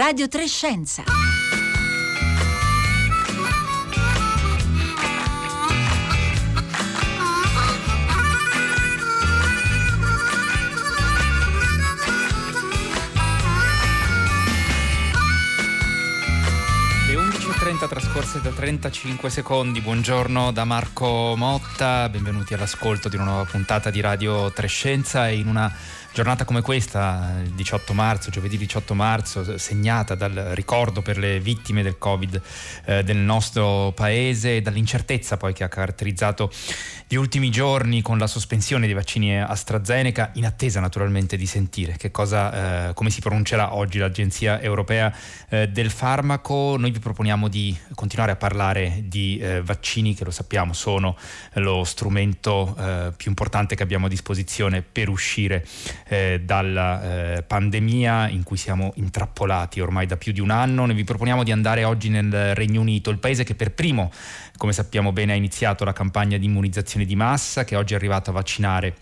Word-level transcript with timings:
Radio 0.00 0.28
Trescenza. 0.28 1.04
Le 17.06 17.14
11.30 17.14 17.86
trascorse 17.86 18.40
da 18.40 18.48
35 18.48 19.28
secondi, 19.28 19.82
buongiorno 19.82 20.50
da 20.50 20.64
Marco 20.64 21.34
Motta, 21.36 22.08
benvenuti 22.08 22.54
all'ascolto 22.54 23.10
di 23.10 23.16
una 23.16 23.24
nuova 23.26 23.44
puntata 23.44 23.90
di 23.90 24.00
Radio 24.00 24.50
Trescenza 24.50 25.28
e 25.28 25.36
in 25.36 25.46
una 25.46 25.70
giornata 26.12 26.44
come 26.44 26.60
questa, 26.60 27.40
il 27.42 27.50
18 27.50 27.94
marzo, 27.94 28.30
giovedì 28.30 28.56
18 28.56 28.94
marzo, 28.94 29.58
segnata 29.58 30.14
dal 30.14 30.32
ricordo 30.54 31.02
per 31.02 31.16
le 31.18 31.38
vittime 31.38 31.82
del 31.82 31.98
Covid 31.98 32.42
eh, 32.86 33.04
del 33.04 33.16
nostro 33.16 33.92
paese 33.94 34.56
e 34.56 34.62
dall'incertezza 34.62 35.36
poi 35.36 35.52
che 35.52 35.62
ha 35.62 35.68
caratterizzato 35.68 36.50
gli 37.06 37.16
ultimi 37.16 37.50
giorni 37.50 38.02
con 38.02 38.18
la 38.18 38.26
sospensione 38.26 38.86
dei 38.86 38.94
vaccini 38.94 39.40
AstraZeneca, 39.40 40.30
in 40.34 40.46
attesa 40.46 40.78
naturalmente 40.78 41.36
di 41.36 41.46
sentire 41.46 41.96
cosa, 42.10 42.88
eh, 42.88 42.94
come 42.94 43.10
si 43.10 43.20
pronuncerà 43.20 43.74
oggi 43.74 43.98
l'Agenzia 43.98 44.60
Europea 44.60 45.12
eh, 45.48 45.68
del 45.68 45.90
Farmaco. 45.90 46.76
Noi 46.76 46.90
vi 46.90 47.00
proponiamo 47.00 47.48
di 47.48 47.76
continuare 47.94 48.32
a 48.32 48.36
parlare 48.36 49.02
di 49.06 49.38
eh, 49.38 49.60
vaccini 49.62 50.14
che 50.14 50.24
lo 50.24 50.30
sappiamo 50.30 50.72
sono 50.72 51.16
lo 51.54 51.82
strumento 51.84 52.76
eh, 52.78 53.12
più 53.16 53.30
importante 53.30 53.74
che 53.74 53.82
abbiamo 53.82 54.06
a 54.06 54.08
disposizione 54.08 54.82
per 54.82 55.08
uscire 55.08 55.66
eh, 56.10 56.40
dalla 56.44 57.36
eh, 57.36 57.42
pandemia 57.44 58.28
in 58.28 58.42
cui 58.42 58.56
siamo 58.56 58.90
intrappolati 58.96 59.80
ormai 59.80 60.06
da 60.06 60.16
più 60.16 60.32
di 60.32 60.40
un 60.40 60.50
anno. 60.50 60.84
Noi 60.84 60.96
vi 60.96 61.04
proponiamo 61.04 61.44
di 61.44 61.52
andare 61.52 61.84
oggi 61.84 62.08
nel 62.08 62.54
Regno 62.56 62.80
Unito, 62.80 63.10
il 63.10 63.18
paese 63.18 63.44
che 63.44 63.54
per 63.54 63.70
primo, 63.72 64.10
come 64.56 64.72
sappiamo 64.72 65.12
bene, 65.12 65.32
ha 65.32 65.36
iniziato 65.36 65.84
la 65.84 65.92
campagna 65.92 66.36
di 66.36 66.46
immunizzazione 66.46 67.04
di 67.04 67.14
massa, 67.14 67.62
che 67.62 67.76
oggi 67.76 67.92
è 67.92 67.96
arrivato 67.96 68.30
a 68.30 68.32
vaccinare 68.32 68.94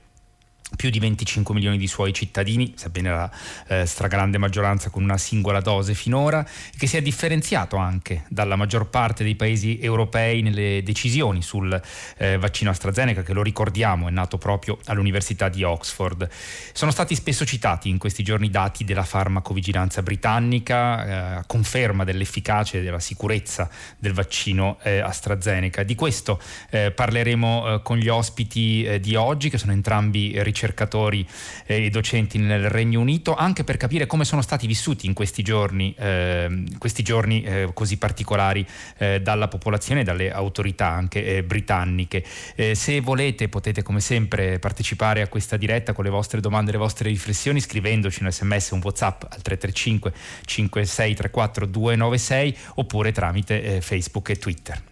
più 0.77 0.91
di 0.91 0.99
25 0.99 1.55
milioni 1.55 1.79
di 1.79 1.87
suoi 1.87 2.13
cittadini, 2.13 2.75
sebbene 2.77 3.11
la 3.11 3.31
eh, 3.69 3.87
stragrande 3.87 4.39
maggioranza 4.39 4.91
con 4.91 5.03
una 5.03 5.19
singola 5.19 5.61
dose 5.61 5.95
finora, 5.95 6.47
che 6.77 6.87
si 6.87 6.97
è 6.97 7.03
differenziato 7.03 7.77
anche 7.77 8.25
dalla 8.29 8.57
maggior 8.57 8.89
parte 8.89 9.25
dei 9.25 9.35
paesi 9.35 9.81
europei 9.81 10.43
nelle 10.43 10.83
decisioni 10.83 11.43
sul 11.43 11.81
eh, 12.19 12.37
vaccino 12.39 12.71
AstraZeneca, 12.71 13.23
che 13.23 13.33
lo 13.33 13.43
ricordiamo 13.43 14.09
è 14.09 14.11
nato 14.11 14.39
proprio 14.39 14.79
all'Università 14.87 15.49
di 15.49 15.63
Oxford. 15.63 16.29
Sono 16.73 16.91
stati 16.91 17.15
spesso 17.15 17.45
citati 17.45 17.89
in 17.89 17.99
questi 17.99 18.23
giorni 18.23 18.51
dati 18.51 18.85
della 18.85 19.05
farmacovigilanza 19.05 20.03
britannica, 20.03 21.39
eh, 21.39 21.43
conferma 21.47 22.05
dell'efficacia 22.05 22.79
e 22.79 22.83
della 22.83 23.01
sicurezza 23.01 23.69
del 23.99 24.13
vaccino 24.13 24.79
eh, 24.83 24.99
AstraZeneca. 24.99 25.83
Di 25.83 25.95
questo 25.95 26.41
eh, 26.71 26.91
parleremo 26.91 27.75
eh, 27.75 27.83
con 27.83 27.97
gli 27.97 28.09
ospiti 28.09 28.99
di 29.01 29.15
oggi, 29.17 29.49
che 29.49 29.59
sono 29.59 29.73
entrambi 29.73 30.41
ricercatori 30.43 30.58
ricercatori 30.59 31.27
eh, 31.67 31.85
e 31.85 31.91
docenti 31.91 32.39
nel 32.39 32.69
Regno 32.69 33.01
Unito, 33.01 33.35
anche 33.35 33.63
per 33.63 33.77
capire 33.77 34.07
come 34.07 34.25
sono 34.25 34.43
stati 34.43 34.67
vissuti 34.67 35.07
in 35.07 35.13
questi 35.15 35.43
giorni, 35.43 35.95
eh, 35.97 36.65
questi 36.79 37.05
giorni 37.05 37.43
eh, 37.43 37.71
così 37.73 37.97
particolari 37.97 38.67
eh, 38.99 39.21
dalla 39.21 39.47
popolazione 39.47 40.01
e 40.01 40.05
dalle 40.05 40.33
autorità 40.33 40.89
anche 40.89 41.25
eh, 41.25 41.43
britanniche. 41.45 42.25
Eh, 42.57 42.75
se 42.75 43.01
volete 43.01 43.49
potete 43.49 43.83
come 43.83 44.01
sempre 44.01 44.59
partecipare 44.59 45.23
a 45.23 45.29
questa 45.29 45.57
diretta 45.57 45.93
con 45.93 46.05
le 46.05 46.11
vostre 46.11 46.41
domande 46.41 46.71
e 46.71 46.73
le 46.73 46.79
vostre 46.79 47.09
riflessioni 47.09 47.61
scrivendoci 47.61 48.23
un 48.23 48.33
sms, 48.33 48.71
un 48.71 48.81
whatsapp 48.83 49.23
al 49.23 49.43
335 49.43 50.13
5634 50.45 51.67
296 51.67 52.57
oppure 52.75 53.13
tramite 53.13 53.81
Facebook 53.81 54.31
e 54.31 54.37
Twitter. 54.37 54.83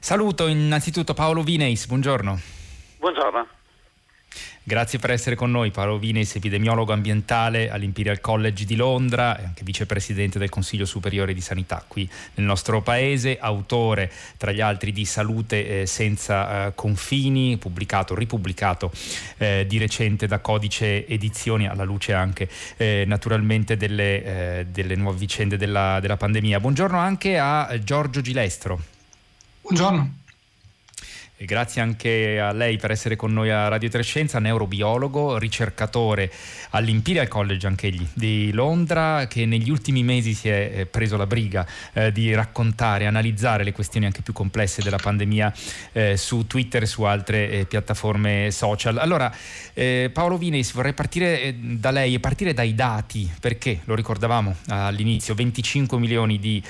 Saluto 0.00 0.46
innanzitutto 0.46 1.12
Paolo 1.12 1.42
Vineis, 1.42 1.86
buongiorno. 1.86 2.40
Buongiorno. 2.98 3.57
Grazie 4.68 4.98
per 4.98 5.12
essere 5.12 5.34
con 5.34 5.50
noi, 5.50 5.70
Paolo 5.70 5.96
Vineis, 5.98 6.34
epidemiologo 6.34 6.92
ambientale 6.92 7.70
all'Imperial 7.70 8.20
College 8.20 8.66
di 8.66 8.76
Londra 8.76 9.38
e 9.38 9.44
anche 9.44 9.64
vicepresidente 9.64 10.38
del 10.38 10.50
Consiglio 10.50 10.84
Superiore 10.84 11.32
di 11.32 11.40
Sanità 11.40 11.82
qui 11.88 12.06
nel 12.34 12.44
nostro 12.44 12.82
paese, 12.82 13.38
autore 13.38 14.12
tra 14.36 14.52
gli 14.52 14.60
altri 14.60 14.92
di 14.92 15.06
Salute 15.06 15.80
eh, 15.80 15.86
senza 15.86 16.66
eh, 16.66 16.74
confini, 16.74 17.56
pubblicato, 17.56 18.14
ripubblicato 18.14 18.92
eh, 19.38 19.64
di 19.66 19.78
recente 19.78 20.26
da 20.26 20.40
Codice 20.40 21.06
Edizioni, 21.06 21.66
alla 21.66 21.84
luce 21.84 22.12
anche 22.12 22.46
eh, 22.76 23.04
naturalmente 23.06 23.78
delle, 23.78 24.66
delle, 24.70 24.96
nuove 24.96 25.16
vicende 25.16 25.56
della, 25.56 25.98
della 25.98 26.18
pandemia. 26.18 26.60
Buongiorno 26.60 26.98
anche 26.98 27.38
a 27.38 27.78
Giorgio 27.82 28.20
Gilestro. 28.20 28.78
Buongiorno. 29.62 30.17
E 31.40 31.44
grazie 31.44 31.80
anche 31.80 32.40
a 32.40 32.50
lei 32.50 32.78
per 32.78 32.90
essere 32.90 33.14
con 33.14 33.32
noi 33.32 33.48
a 33.52 33.68
Radio 33.68 33.88
Trescenza, 33.88 34.40
neurobiologo, 34.40 35.38
ricercatore 35.38 36.32
all'Imperial 36.70 37.28
College 37.28 37.64
anch'egli 37.64 38.04
di 38.12 38.50
Londra, 38.50 39.28
che 39.28 39.46
negli 39.46 39.70
ultimi 39.70 40.02
mesi 40.02 40.34
si 40.34 40.48
è 40.48 40.72
eh, 40.74 40.86
preso 40.86 41.16
la 41.16 41.28
briga 41.28 41.64
eh, 41.92 42.10
di 42.10 42.34
raccontare, 42.34 43.06
analizzare 43.06 43.62
le 43.62 43.70
questioni 43.70 44.06
anche 44.06 44.20
più 44.22 44.32
complesse 44.32 44.82
della 44.82 44.96
pandemia 44.96 45.54
eh, 45.92 46.16
su 46.16 46.44
Twitter 46.48 46.82
e 46.82 46.86
su 46.86 47.04
altre 47.04 47.50
eh, 47.50 47.66
piattaforme 47.66 48.50
social. 48.50 48.98
Allora, 48.98 49.32
eh, 49.74 50.10
Paolo 50.12 50.38
Vineis, 50.38 50.72
vorrei 50.72 50.92
partire 50.92 51.40
eh, 51.40 51.54
da 51.54 51.92
lei 51.92 52.14
e 52.14 52.18
partire 52.18 52.52
dai 52.52 52.74
dati, 52.74 53.30
perché 53.38 53.82
lo 53.84 53.94
ricordavamo 53.94 54.56
all'inizio, 54.70 55.36
25 55.36 55.98
milioni 56.00 56.40
di 56.40 56.60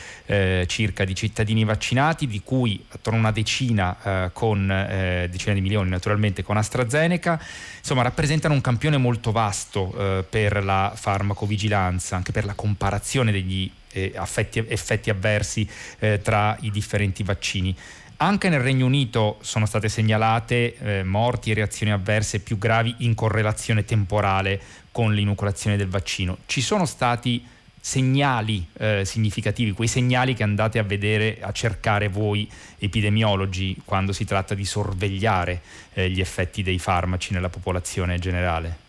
circa 0.67 1.05
di 1.05 1.15
cittadini 1.15 1.65
vaccinati, 1.65 2.27
di 2.27 2.43
cui 2.45 2.85
attorno 2.91 3.19
a 3.19 3.23
una 3.23 3.33
decina 3.33 4.31
con 4.35 4.58
con 4.59 4.71
eh, 4.71 5.29
decine 5.31 5.55
di 5.55 5.61
milioni 5.61 5.89
naturalmente 5.89 6.43
con 6.43 6.57
AstraZeneca, 6.57 7.41
insomma 7.79 8.03
rappresentano 8.03 8.55
un 8.55 8.61
campione 8.61 8.97
molto 8.97 9.31
vasto 9.31 9.95
eh, 9.97 10.25
per 10.29 10.65
la 10.65 10.93
farmacovigilanza, 10.95 12.17
anche 12.17 12.33
per 12.33 12.45
la 12.45 12.55
comparazione 12.55 13.31
degli 13.31 13.71
eh, 13.93 14.13
affetti, 14.17 14.65
effetti 14.67 15.11
avversi 15.11 15.69
eh, 16.01 16.21
tra 16.21 16.57
i 16.61 16.71
differenti 16.71 17.23
vaccini. 17.23 17.75
Anche 18.21 18.49
nel 18.49 18.59
Regno 18.59 18.87
Unito 18.87 19.39
sono 19.43 19.65
state 19.65 19.89
segnalate 19.89 20.77
eh, 20.77 21.03
morti 21.05 21.53
e 21.53 21.55
reazioni 21.55 21.93
avverse 21.93 22.41
più 22.41 22.59
gravi 22.59 22.93
in 22.99 23.15
correlazione 23.15 23.85
temporale 23.85 24.61
con 24.91 25.15
l'inoculazione 25.15 25.77
del 25.77 25.87
vaccino. 25.87 26.39
Ci 26.47 26.61
sono 26.61 26.85
stati 26.85 27.47
segnali 27.81 28.67
eh, 28.79 29.05
significativi, 29.05 29.73
quei 29.73 29.89
segnali 29.89 30.35
che 30.35 30.43
andate 30.43 30.79
a 30.79 30.83
vedere, 30.83 31.39
a 31.41 31.53
cercare 31.53 32.09
voi 32.09 32.49
epidemiologi 32.79 33.77
quando 33.85 34.13
si 34.13 34.25
tratta 34.25 34.55
di 34.55 34.65
sorvegliare 34.65 35.61
eh, 35.95 36.09
gli 36.09 36.21
effetti 36.21 36.63
dei 36.63 36.79
farmaci 36.79 37.33
nella 37.33 37.49
popolazione 37.49 38.19
generale? 38.19 38.87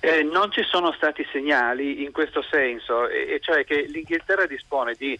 Eh, 0.00 0.22
non 0.22 0.52
ci 0.52 0.62
sono 0.62 0.92
stati 0.92 1.26
segnali 1.32 2.04
in 2.04 2.12
questo 2.12 2.42
senso, 2.42 3.08
e, 3.08 3.38
cioè 3.42 3.64
che 3.64 3.86
l'Inghilterra 3.88 4.46
dispone 4.46 4.94
di 4.96 5.18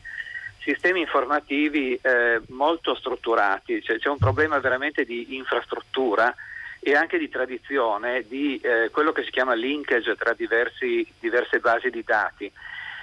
sistemi 0.60 1.00
informativi 1.00 1.98
eh, 2.00 2.40
molto 2.48 2.94
strutturati, 2.94 3.82
cioè, 3.82 3.98
c'è 3.98 4.08
un 4.08 4.18
problema 4.18 4.58
veramente 4.60 5.04
di 5.04 5.34
infrastruttura 5.36 6.32
e 6.80 6.94
anche 6.94 7.18
di 7.18 7.28
tradizione 7.28 8.24
di 8.26 8.58
eh, 8.60 8.90
quello 8.90 9.12
che 9.12 9.24
si 9.24 9.30
chiama 9.30 9.54
linkage 9.54 10.14
tra 10.16 10.32
diversi, 10.32 11.06
diverse 11.18 11.58
basi 11.58 11.90
di 11.90 12.02
dati. 12.04 12.50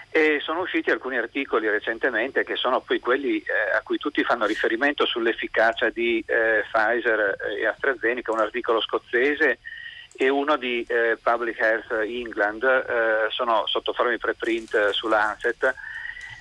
E 0.09 0.39
sono 0.39 0.61
usciti 0.61 0.91
alcuni 0.91 1.17
articoli 1.17 1.69
recentemente 1.69 2.45
che 2.45 2.55
sono 2.55 2.79
poi 2.79 2.99
quelli 2.99 3.39
eh, 3.39 3.75
a 3.75 3.81
cui 3.83 3.97
tutti 3.97 4.23
fanno 4.23 4.45
riferimento 4.45 5.05
sull'efficacia 5.05 5.89
di 5.89 6.23
eh, 6.25 6.63
Pfizer 6.71 7.35
e 7.59 7.65
AstraZeneca, 7.65 8.31
un 8.31 8.39
articolo 8.39 8.79
scozzese 8.79 9.59
e 10.15 10.29
uno 10.29 10.55
di 10.55 10.85
eh, 10.87 11.17
Public 11.21 11.59
Health 11.59 11.91
England, 12.07 12.63
eh, 12.63 13.29
sono 13.29 13.67
sotto 13.67 13.91
forma 13.91 14.11
di 14.11 14.17
preprint 14.17 14.91
su 14.91 15.09
Lancet 15.09 15.75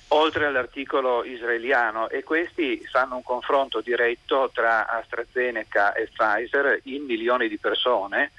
oltre 0.09 0.45
all'articolo 0.45 1.23
israeliano 1.23 2.09
e 2.09 2.23
questi 2.23 2.85
fanno 2.91 3.15
un 3.15 3.23
confronto 3.23 3.81
diretto 3.81 4.51
tra 4.53 4.87
AstraZeneca 4.87 5.93
e 5.93 6.09
Pfizer 6.13 6.79
in 6.83 7.03
milioni 7.05 7.47
di 7.47 7.57
persone, 7.57 8.31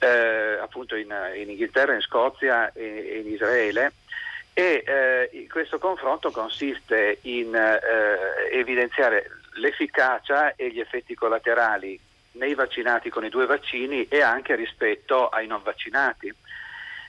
eh, 0.00 0.58
appunto 0.60 0.96
in, 0.96 1.14
in, 1.36 1.50
Inghilterra, 1.50 1.94
in 1.94 2.00
Scozia 2.00 2.72
e, 2.72 3.22
in 3.24 3.32
Israele. 3.32 3.92
E 4.52 4.82
eh, 4.84 5.46
questo 5.48 5.78
confronto 5.78 6.32
consiste 6.32 7.18
in 7.22 7.54
eh, 7.54 8.56
evidenziare 8.56 9.30
l'efficacia 9.54 10.54
e 10.56 10.70
gli 10.70 10.80
effetti 10.80 11.14
collaterali 11.14 11.98
nei 12.32 12.54
vaccinati 12.54 13.08
con 13.08 13.24
i 13.24 13.28
due 13.28 13.46
vaccini 13.46 14.06
e 14.08 14.20
anche 14.20 14.56
rispetto 14.56 15.28
ai 15.28 15.46
non 15.46 15.62
vaccinati. 15.62 16.32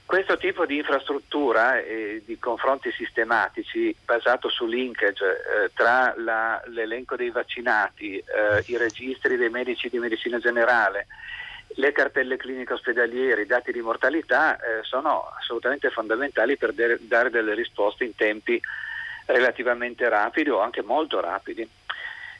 Questo 0.10 0.38
tipo 0.38 0.66
di 0.66 0.78
infrastruttura 0.78 1.78
e 1.78 2.24
di 2.26 2.40
confronti 2.40 2.90
sistematici 2.92 3.96
basato 4.04 4.50
su 4.50 4.66
linkage 4.66 5.24
eh, 5.24 5.72
tra 5.76 6.16
la, 6.18 6.60
l'elenco 6.66 7.16
dei 7.16 7.30
vaccinati, 7.30 8.18
eh, 8.18 8.64
i 8.66 8.76
registri 8.76 9.38
dei 9.38 9.52
medici 9.52 9.88
di 9.88 10.00
medicina 10.00 10.40
generale, 10.40 11.06
le 11.76 11.92
cartelle 11.92 12.38
cliniche 12.38 12.74
ospedaliere, 12.74 13.44
i 13.44 13.46
dati 13.46 13.72
di 13.72 13.82
mortalità 13.82 14.58
eh, 14.58 14.82
sono 14.82 15.32
assolutamente 15.38 15.92
fondamentali 15.92 16.58
per 16.58 16.74
de- 16.74 16.98
dare 17.02 17.30
delle 17.30 17.54
risposte 17.54 18.04
in 18.04 18.16
tempi 18.16 18.60
relativamente 19.28 20.10
rapidi 20.10 20.50
o 20.50 20.60
anche 20.60 20.82
molto 20.82 21.20
rapidi. 21.20 21.70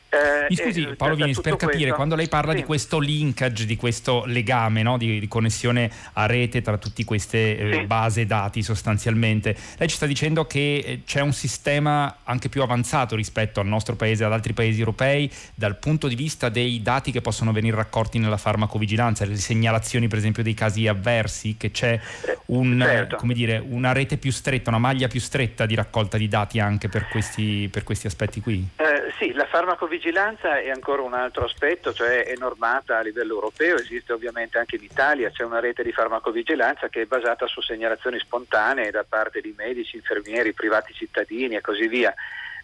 Eh, 0.10 0.48
Mi 0.50 0.56
scusi 0.56 0.82
eh, 0.82 0.96
Paolo 0.96 1.14
Vinis, 1.14 1.40
per 1.40 1.56
capire, 1.56 1.78
questo, 1.78 1.96
quando 1.96 2.16
lei 2.16 2.28
parla 2.28 2.52
sì. 2.54 2.58
di 2.58 2.64
questo 2.64 2.98
linkage, 2.98 3.66
di 3.66 3.76
questo 3.76 4.24
legame 4.26 4.82
no? 4.82 4.98
di, 4.98 5.20
di, 5.20 5.28
connessione 5.28 5.92
a 6.14 6.26
rete 6.26 6.62
tra 6.62 6.80
tutte 6.80 7.04
queste 7.04 7.58
eh, 7.58 7.74
sì. 7.74 7.80
base 7.86 8.26
dati 8.26 8.64
sostanzialmente, 8.64 9.56
lei 9.78 9.88
ci 9.88 9.96
sta 9.96 10.08
dicendo 10.08 10.46
che 10.46 10.84
eh, 10.84 11.02
c'è 11.06 11.22
un 11.22 11.32
sistema 11.32 12.18
anche 12.24 12.50
più 12.50 12.64
avanzato 12.64 13.16
rispetto 13.16 13.60
al 13.60 13.68
nostro 13.68 13.96
paese 13.96 14.24
e 14.24 14.26
ad 14.26 14.34
altri 14.34 14.54
paesi 14.54 14.80
europei 14.80 15.32
dal 15.54 15.78
punto 15.78 16.08
di 16.08 16.16
vista 16.16 16.50
dei 16.50 16.82
dati 16.82 17.12
che 17.12 17.22
possono 17.22 17.52
venire 17.52 17.76
raccolti 17.76 18.18
nella 18.18 18.38
farmacovigilanza, 18.38 19.26
le 19.26 19.36
segnalazioni 19.36 20.08
per 20.08 20.18
esempio 20.18 20.42
dei 20.42 20.56
casi 20.56 20.88
avversi, 20.88 21.56
che 21.56 21.70
c'è 21.70 22.00
eh, 22.26 22.38
un, 22.48 22.80
certo. 22.84 23.20
dire, 23.28 23.64
una 23.64 23.92
rete 23.92 24.18
più 24.18 24.32
stretta, 24.32 24.72
una 24.72 24.80
maglia 24.80 25.08
più 25.08 25.20
stretta 25.20 25.68
di 25.68 25.76
raccolta 25.76 26.18
di 26.18 26.28
dati 26.28 26.60
anche 26.60 26.90
per 26.90 27.08
questi, 27.10 27.70
per 27.72 27.84
questi 27.84 28.08
aspetti 28.08 28.42
qui? 28.42 28.68
Eh, 28.76 29.14
sì, 29.20 29.34
la 29.34 29.46
farmacovigilanza 29.46 29.99
vigilanza 30.00 30.60
è 30.60 30.70
ancora 30.70 31.02
un 31.02 31.14
altro 31.14 31.44
aspetto, 31.44 31.92
cioè 31.92 32.24
è 32.24 32.34
normata 32.38 32.98
a 32.98 33.02
livello 33.02 33.34
europeo, 33.34 33.76
esiste 33.76 34.14
ovviamente 34.14 34.58
anche 34.58 34.78
in 34.78 34.84
Italia, 34.84 35.30
c'è 35.30 35.44
una 35.44 35.60
rete 35.60 35.84
di 35.84 35.92
farmacovigilanza 35.92 36.88
che 36.88 37.02
è 37.02 37.06
basata 37.06 37.48
su 37.48 37.60
segnalazioni 37.60 38.18
spontanee 38.18 38.92
da 38.92 39.04
parte 39.08 39.42
di 39.42 39.54
medici, 39.58 39.98
infermieri, 39.98 40.54
privati 40.54 40.94
cittadini 40.94 41.58
e 41.58 41.62
così 41.62 41.88
via. 41.88 42.14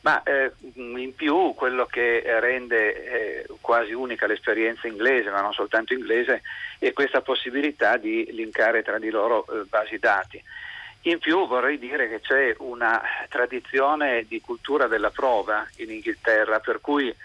Ma 0.04 0.24
eh, 0.24 0.52
in 0.76 1.14
più 1.14 1.54
quello 1.56 1.86
che 1.88 2.24
rende 2.40 3.42
eh, 3.42 3.46
quasi 3.60 3.92
unica 3.92 4.28
l'esperienza 4.28 4.88
inglese, 4.88 5.30
ma 5.30 5.42
non 5.42 5.52
soltanto 5.52 5.94
inglese, 5.94 6.42
è 6.80 6.94
questa 6.94 7.22
possibilità 7.22 7.98
di 7.98 8.30
linkare 8.32 8.82
tra 8.82 8.98
di 8.98 9.10
loro 9.10 9.46
eh, 9.48 9.66
basi 9.68 9.98
dati. 9.98 10.42
In 11.08 11.20
più 11.20 11.46
vorrei 11.46 11.78
dire 11.78 12.10
che 12.10 12.20
c'è 12.20 12.56
una 12.60 13.00
tradizione 13.30 14.26
di 14.28 14.42
cultura 14.42 14.88
della 14.88 15.12
prova 15.12 15.68
in 15.78 15.92
Inghilterra, 15.92 16.60
per 16.60 16.82
cui 16.82 17.16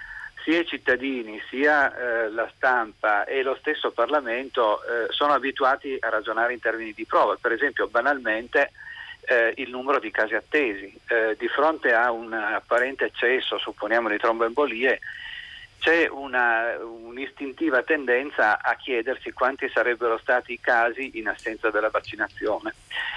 sia 0.44 0.61
i 0.61 0.67
cittadini, 0.67 1.41
sia 1.49 1.94
eh, 1.94 2.31
la 2.31 2.50
stampa 2.55 3.25
e 3.25 3.43
lo 3.43 3.56
stesso 3.59 3.91
Parlamento 3.91 4.82
eh, 4.82 5.06
sono 5.09 5.32
abituati 5.32 5.97
a 5.99 6.11
ragionare 6.11 6.53
in 6.53 6.61
termini 6.61 6.93
di 6.93 7.06
prova. 7.06 7.38
Per 7.41 7.53
esempio, 7.53 7.88
banalmente, 7.88 8.71
eh, 9.23 9.55
il 9.56 9.71
numero 9.71 9.99
di 9.99 10.11
casi 10.11 10.35
attesi. 10.35 10.94
Eh, 11.09 11.37
di 11.38 11.49
fronte 11.49 11.94
a 11.94 12.11
un 12.11 12.35
apparente 12.35 13.06
eccesso, 13.06 13.56
supponiamo, 13.56 14.11
di 14.11 14.19
tromboembolie, 14.19 15.00
c'è 15.81 16.06
una, 16.09 16.77
un'istintiva 16.79 17.82
tendenza 17.82 18.62
a 18.62 18.75
chiedersi 18.75 19.32
quanti 19.32 19.69
sarebbero 19.73 20.19
stati 20.19 20.53
i 20.53 20.61
casi 20.61 21.19
in 21.19 21.27
assenza 21.27 21.71
della 21.71 21.88
vaccinazione. 21.88 22.75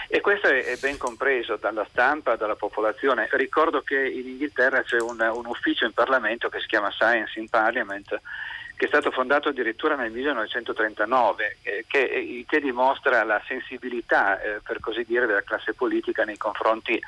E 0.08 0.22
questo 0.22 0.48
è, 0.48 0.78
ben 0.80 0.98
compreso 0.98 1.58
dalla 1.58 1.86
stampa, 1.90 2.38
dalla 2.38 2.56
popolazione. 2.56 3.28
Ricordo 3.32 3.82
che 3.82 4.02
in 4.02 4.28
Inghilterra 4.28 4.82
c'è 4.82 5.00
un, 5.00 5.20
un 5.20 5.46
ufficio 5.46 5.86
in 5.86 5.92
Parlamento 5.92 6.48
che 6.48 6.62
si 6.62 6.68
chiama 6.68 6.90
Science 6.90 7.38
in 7.38 7.50
Parliament, 7.50 8.22
che 8.78 8.86
è 8.86 8.88
stato 8.88 9.12
fondato 9.12 9.50
addirittura 9.50 9.96
nel 9.96 10.12
1939, 10.12 11.58
eh, 11.64 11.86
che, 11.86 12.46
che, 12.48 12.60
dimostra 12.62 13.24
la 13.24 13.42
sensibilità, 13.46 14.42
eh, 14.42 14.62
per 14.66 14.80
così 14.80 15.04
dire, 15.04 15.26
della 15.26 15.44
classe 15.44 15.74
politica 15.74 16.24
nei 16.24 16.38
confronti 16.38 17.00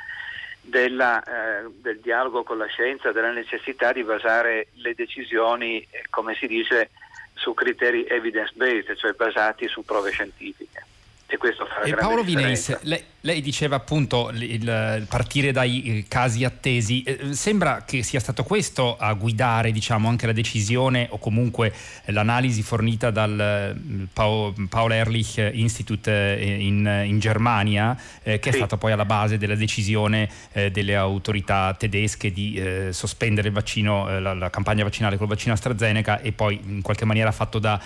della, 0.65 1.21
eh, 1.23 1.69
del 1.81 1.99
dialogo 1.99 2.43
con 2.43 2.57
la 2.57 2.65
scienza, 2.65 3.11
della 3.11 3.31
necessità 3.31 3.91
di 3.91 4.03
basare 4.03 4.67
le 4.75 4.95
decisioni, 4.95 5.79
eh, 5.89 6.03
come 6.09 6.35
si 6.35 6.47
dice, 6.47 6.89
su 7.33 7.53
criteri 7.53 8.05
evidence-based, 8.05 8.95
cioè 8.95 9.13
basati 9.13 9.67
su 9.67 9.83
prove 9.83 10.11
scientifiche. 10.11 10.83
E 11.27 11.37
questo 11.37 11.65
fa 11.65 11.81
e 11.81 11.95
Paolo 11.95 12.21
Vines, 12.21 12.81
lei, 12.83 13.03
lei, 13.21 13.41
diceva 13.41 13.77
appunto 13.77 14.29
il, 14.31 14.43
il 14.43 15.05
partire 15.09 15.51
dai 15.51 15.81
eh, 15.83 16.05
casi 16.07 16.43
attesi, 16.43 17.01
eh, 17.01 17.33
sembra 17.33 17.83
che 17.83 18.03
sia 18.03 18.19
stato 18.19 18.43
questo 18.43 18.95
a 18.95 19.11
guidare 19.13 19.71
diciamo, 19.71 20.07
anche 20.07 20.27
la 20.27 20.33
decisione 20.33 21.07
o 21.09 21.17
comunque 21.17 21.73
l'analisi 22.05 22.61
fornita 22.61 23.09
dal 23.09 23.75
Paul 24.13 24.91
Ehrlich 24.91 25.49
Institute 25.53 26.37
in, 26.39 27.05
in 27.05 27.17
Germania, 27.17 27.99
eh, 28.21 28.37
che 28.37 28.49
sì. 28.51 28.57
è 28.57 28.59
stata 28.59 28.77
poi 28.77 28.91
alla 28.91 29.05
base 29.05 29.39
della 29.39 29.55
decisione 29.55 30.29
eh, 30.51 30.69
delle 30.69 30.95
autorità 30.95 31.73
tedesche 31.73 32.31
di 32.31 32.53
eh, 32.53 32.93
sospendere 32.93 33.47
il 33.47 33.53
vaccino, 33.55 34.07
eh, 34.09 34.19
la, 34.19 34.35
la, 34.35 34.51
campagna 34.51 34.83
vaccinale 34.83 35.17
col 35.17 35.27
vaccino 35.27 35.53
AstraZeneca 35.53 36.21
e 36.21 36.33
poi 36.33 36.61
in 36.63 36.83
qualche 36.83 37.05
maniera 37.05 37.31
fatto 37.31 37.57
da 37.57 37.81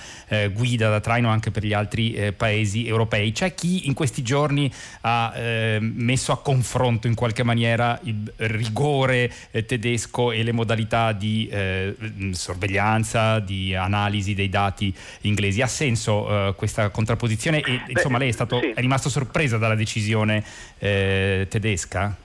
guida, 0.51 0.89
da 0.89 0.99
traino 0.99 1.29
anche 1.29 1.51
per 1.51 1.63
gli 1.63 1.73
altri 1.73 2.33
paesi 2.35 2.85
europei 2.85 3.28
c'è 3.31 3.53
chi 3.53 3.87
in 3.87 3.93
questi 3.93 4.21
giorni 4.21 4.71
ha 5.01 5.33
eh, 5.35 5.77
messo 5.81 6.31
a 6.31 6.41
confronto 6.41 7.07
in 7.07 7.15
qualche 7.15 7.43
maniera 7.43 7.99
il 8.03 8.31
rigore 8.37 9.31
eh, 9.51 9.65
tedesco 9.65 10.31
e 10.31 10.43
le 10.43 10.51
modalità 10.51 11.11
di 11.11 11.47
eh, 11.51 11.95
sorveglianza, 12.31 13.39
di 13.39 13.75
analisi 13.75 14.33
dei 14.33 14.49
dati 14.49 14.93
inglesi. 15.21 15.61
Ha 15.61 15.67
senso 15.67 16.49
eh, 16.49 16.55
questa 16.55 16.89
contrapposizione 16.89 17.61
e 17.61 17.81
Beh, 17.85 17.91
insomma 17.91 18.17
lei 18.17 18.29
è, 18.29 18.33
stato, 18.33 18.59
sì. 18.59 18.71
è, 18.71 18.79
rimasto 18.79 19.09
sorpresa 19.09 19.57
dalla 19.57 19.75
decisione 19.75 20.43
eh, 20.77 21.47
tedesca? 21.49 22.15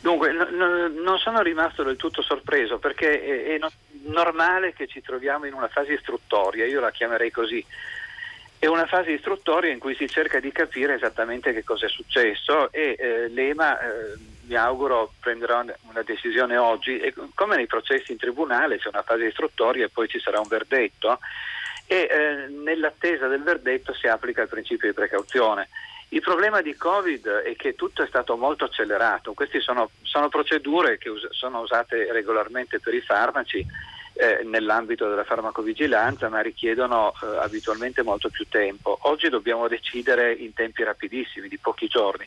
Dunque, 0.00 0.32
no, 0.32 0.48
no, 0.50 0.88
non 1.02 1.18
sono 1.18 1.42
rimasto 1.42 1.82
del 1.82 1.96
tutto 1.96 2.22
sorpreso 2.22 2.78
perché 2.78 3.22
è, 3.22 3.54
è 3.54 3.58
no, 3.58 3.70
normale 4.06 4.72
che 4.72 4.86
ci 4.86 5.00
troviamo 5.00 5.46
in 5.46 5.52
una 5.52 5.68
fase 5.68 5.92
istruttoria, 5.92 6.64
io 6.66 6.80
la 6.80 6.90
chiamerei 6.90 7.30
così 7.30 7.64
è 8.60 8.66
una 8.66 8.84
fase 8.84 9.12
istruttoria 9.12 9.72
in 9.72 9.78
cui 9.78 9.94
si 9.94 10.06
cerca 10.06 10.38
di 10.38 10.52
capire 10.52 10.94
esattamente 10.94 11.54
che 11.54 11.64
cosa 11.64 11.86
è 11.86 11.88
successo 11.88 12.70
e 12.70 12.94
eh, 12.98 13.28
l'EMA 13.28 13.80
eh, 13.80 14.18
mi 14.42 14.54
auguro 14.54 15.14
prenderà 15.18 15.64
una 15.88 16.02
decisione 16.02 16.58
oggi 16.58 16.98
e 16.98 17.14
come 17.34 17.56
nei 17.56 17.66
processi 17.66 18.12
in 18.12 18.18
tribunale 18.18 18.76
c'è 18.76 18.88
una 18.88 19.02
fase 19.02 19.24
istruttoria 19.24 19.86
e 19.86 19.88
poi 19.88 20.08
ci 20.08 20.20
sarà 20.20 20.40
un 20.40 20.46
verdetto 20.46 21.20
e 21.86 22.06
eh, 22.10 22.48
nell'attesa 22.50 23.28
del 23.28 23.42
verdetto 23.42 23.94
si 23.94 24.06
applica 24.06 24.42
il 24.42 24.48
principio 24.48 24.88
di 24.88 24.94
precauzione. 24.94 25.70
Il 26.10 26.20
problema 26.20 26.60
di 26.60 26.76
Covid 26.76 27.26
è 27.28 27.56
che 27.56 27.74
tutto 27.74 28.02
è 28.02 28.06
stato 28.08 28.36
molto 28.36 28.64
accelerato, 28.64 29.32
queste 29.32 29.60
sono, 29.60 29.90
sono 30.02 30.28
procedure 30.28 30.98
che 30.98 31.08
us- 31.08 31.30
sono 31.30 31.60
usate 31.60 32.12
regolarmente 32.12 32.78
per 32.78 32.92
i 32.92 33.00
farmaci 33.00 33.64
eh, 34.14 34.42
nell'ambito 34.44 35.08
della 35.08 35.24
farmacovigilanza, 35.24 36.28
ma 36.28 36.40
richiedono 36.40 37.12
eh, 37.22 37.36
abitualmente 37.38 38.02
molto 38.02 38.28
più 38.28 38.46
tempo. 38.48 38.98
Oggi 39.02 39.28
dobbiamo 39.28 39.68
decidere 39.68 40.32
in 40.32 40.52
tempi 40.54 40.82
rapidissimi, 40.82 41.48
di 41.48 41.58
pochi 41.58 41.86
giorni. 41.86 42.26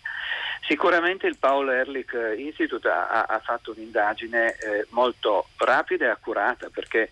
Sicuramente 0.68 1.28
il 1.28 1.38
Paul 1.38 1.70
Ehrlich 1.70 2.16
Institute 2.38 2.88
ha, 2.88 3.24
ha 3.24 3.40
fatto 3.40 3.72
un'indagine 3.72 4.56
eh, 4.56 4.88
molto 4.90 5.48
rapida 5.58 6.06
e 6.06 6.10
accurata 6.10 6.70
perché 6.70 7.10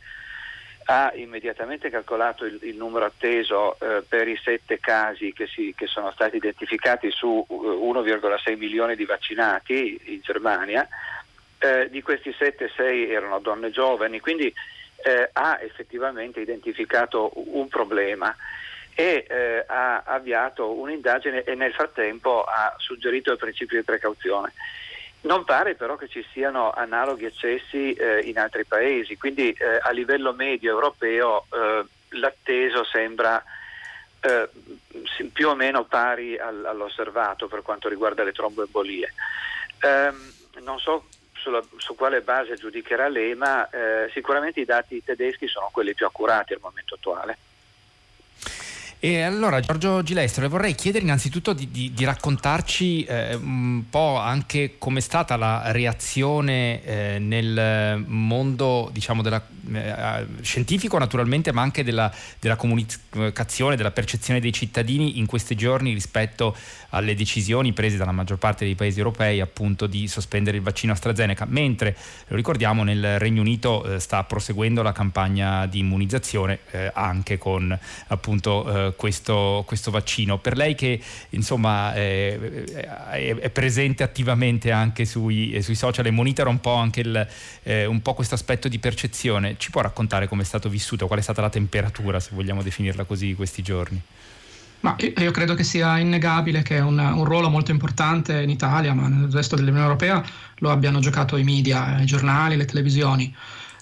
ha 0.85 1.11
immediatamente 1.15 1.89
calcolato 1.89 2.45
il, 2.45 2.59
il 2.63 2.75
numero 2.75 3.05
atteso 3.05 3.77
eh, 3.79 4.03
per 4.07 4.27
i 4.27 4.39
sette 4.43 4.79
casi 4.79 5.31
che, 5.31 5.47
si, 5.47 5.73
che, 5.75 5.87
sono 5.87 6.11
stati 6.11 6.37
identificati 6.37 7.11
su 7.11 7.45
1,6 7.49 8.39
eh, 8.45 8.55
milioni 8.55 8.95
di 8.95 9.05
vaccinati 9.05 9.99
in 10.05 10.21
Germania, 10.21 10.87
eh, 11.61 11.89
di 11.89 12.01
questi 12.01 12.31
7-6 12.31 13.09
erano 13.09 13.39
donne 13.39 13.69
giovani, 13.69 14.19
quindi 14.19 14.51
eh, 15.03 15.29
ha 15.31 15.59
effettivamente 15.61 16.39
identificato 16.39 17.31
un 17.33 17.67
problema 17.67 18.35
e 18.93 19.25
eh, 19.27 19.63
ha 19.67 20.01
avviato 20.03 20.71
un'indagine 20.71 21.43
e 21.43 21.53
nel 21.55 21.73
frattempo 21.73 22.43
ha 22.43 22.73
suggerito 22.77 23.31
il 23.31 23.37
principio 23.37 23.77
di 23.77 23.85
precauzione. 23.85 24.53
Non 25.21 25.43
pare 25.43 25.75
però 25.75 25.97
che 25.97 26.07
ci 26.07 26.25
siano 26.31 26.71
analoghi 26.71 27.25
eccessi 27.25 27.93
eh, 27.93 28.21
in 28.21 28.39
altri 28.39 28.65
paesi, 28.65 29.17
quindi 29.17 29.51
eh, 29.51 29.79
a 29.79 29.91
livello 29.91 30.33
medio 30.33 30.71
europeo 30.71 31.45
eh, 31.51 31.85
l'atteso 32.17 32.83
sembra 32.83 33.43
più 35.33 35.49
o 35.49 35.55
meno 35.55 35.85
pari 35.85 36.37
all'osservato 36.37 37.47
per 37.47 37.63
quanto 37.63 37.89
riguarda 37.89 38.23
le 38.23 38.31
tromboembolie. 38.31 39.11
Um, 39.81 40.31
non 40.59 40.77
so 40.77 41.05
sulla, 41.41 41.61
su 41.77 41.95
quale 41.95 42.21
base 42.21 42.55
giudicherà 42.55 43.07
l'EMA, 43.07 43.69
eh, 43.69 44.09
sicuramente 44.13 44.61
i 44.61 44.65
dati 44.65 45.03
tedeschi 45.03 45.47
sono 45.47 45.69
quelli 45.71 45.93
più 45.93 46.05
accurati 46.05 46.53
al 46.53 46.59
momento 46.61 46.95
attuale. 46.95 47.37
E 49.03 49.21
allora 49.21 49.59
Giorgio 49.61 50.03
Gilestro, 50.03 50.47
vorrei 50.47 50.75
chiedere 50.75 51.03
innanzitutto 51.03 51.53
di, 51.53 51.71
di, 51.71 51.91
di 51.91 52.05
raccontarci 52.05 53.03
eh, 53.05 53.33
un 53.33 53.85
po' 53.89 54.17
anche 54.19 54.75
com'è 54.77 54.99
stata 54.99 55.35
la 55.37 55.71
reazione 55.71 56.83
eh, 56.83 57.17
nel 57.17 58.03
mondo 58.05 58.91
diciamo, 58.93 59.23
della, 59.23 59.43
eh, 59.73 60.27
scientifico 60.41 60.99
naturalmente, 60.99 61.51
ma 61.51 61.63
anche 61.63 61.83
della, 61.83 62.13
della, 62.39 62.55
comunicazione, 62.55 63.75
della 63.75 63.89
percezione 63.89 64.39
dei 64.39 64.53
cittadini 64.53 65.17
in 65.17 65.25
questi 65.25 65.55
giorni 65.55 65.93
rispetto 65.93 66.55
alle 66.89 67.15
decisioni 67.15 67.73
prese 67.73 67.97
dalla 67.97 68.11
maggior 68.11 68.37
parte 68.37 68.65
dei 68.65 68.75
paesi 68.75 68.99
europei 68.99 69.39
appunto 69.39 69.87
di 69.87 70.07
sospendere 70.07 70.57
il 70.57 70.63
vaccino 70.63 70.93
AstraZeneca, 70.93 71.45
mentre 71.47 71.95
lo 72.27 72.35
ricordiamo 72.35 72.83
nel 72.83 73.17
Regno 73.17 73.41
Unito 73.41 73.83
eh, 73.83 73.99
sta 73.99 74.23
proseguendo 74.25 74.83
la 74.83 74.91
campagna 74.91 75.65
di 75.65 75.79
immunizzazione 75.79 76.59
eh, 76.69 76.91
anche 76.93 77.39
con 77.39 77.75
appunto 78.07 78.90
questo, 78.95 79.63
questo, 79.65 79.91
vaccino. 79.91 80.37
Per 80.37 80.55
lei 80.55 80.75
che 80.75 80.99
insomma 81.29 81.93
è, 81.93 82.37
è 83.19 83.49
presente 83.49 84.03
attivamente 84.03 84.71
anche 84.71 85.05
sui, 85.05 85.61
sui, 85.61 85.75
social 85.75 86.05
e 86.05 86.11
monitora 86.11 86.49
un 86.49 86.59
po' 86.59 86.75
anche 86.75 87.29
eh, 87.63 87.99
questo 88.15 88.35
aspetto 88.35 88.67
di 88.67 88.79
percezione, 88.79 89.55
ci 89.57 89.71
può 89.71 89.81
raccontare 89.81 90.27
come 90.27 90.43
è 90.43 90.45
stato 90.45 90.69
vissuto, 90.69 91.07
qual 91.07 91.19
è 91.19 91.21
stata 91.21 91.41
la 91.41 91.49
temperatura, 91.49 92.19
se 92.19 92.29
vogliamo 92.33 92.61
definirla 92.61 93.03
così, 93.03 93.33
questi 93.33 93.61
giorni? 93.61 94.01
Ma 94.81 94.95
io 94.97 95.31
credo 95.31 95.53
che 95.53 95.63
sia 95.63 95.99
innegabile 95.99 96.63
che 96.63 96.79
un, 96.79 96.97
un, 96.97 97.23
ruolo 97.23 97.49
molto 97.49 97.69
importante 97.69 98.41
in 98.41 98.49
Italia, 98.49 98.93
ma 98.93 99.07
nel 99.07 99.31
resto 99.31 99.55
dell'Unione 99.55 99.85
Europea, 99.85 100.23
lo 100.55 100.71
abbiano 100.71 100.99
giocato 100.99 101.37
i 101.37 101.43
media, 101.43 101.99
i 101.99 102.05
giornali, 102.05 102.55
le 102.55 102.65
televisioni. 102.65 103.33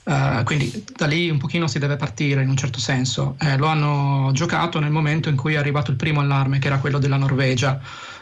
Uh, 0.03 0.43
quindi 0.43 0.83
da 0.95 1.05
lì 1.05 1.29
un 1.29 1.37
pochino 1.37 1.67
si 1.67 1.77
deve 1.77 1.95
partire 1.95 2.41
in 2.41 2.49
un 2.49 2.57
certo 2.57 2.79
senso. 2.79 3.35
Eh, 3.39 3.57
lo 3.57 3.67
hanno 3.67 4.31
giocato 4.33 4.79
nel 4.79 4.91
momento 4.91 5.29
in 5.29 5.35
cui 5.35 5.53
è 5.53 5.57
arrivato 5.57 5.91
il 5.91 5.97
primo 5.97 6.19
allarme, 6.19 6.59
che 6.59 6.67
era 6.67 6.79
quello 6.79 6.97
della 6.97 7.17
Norvegia, 7.17 7.79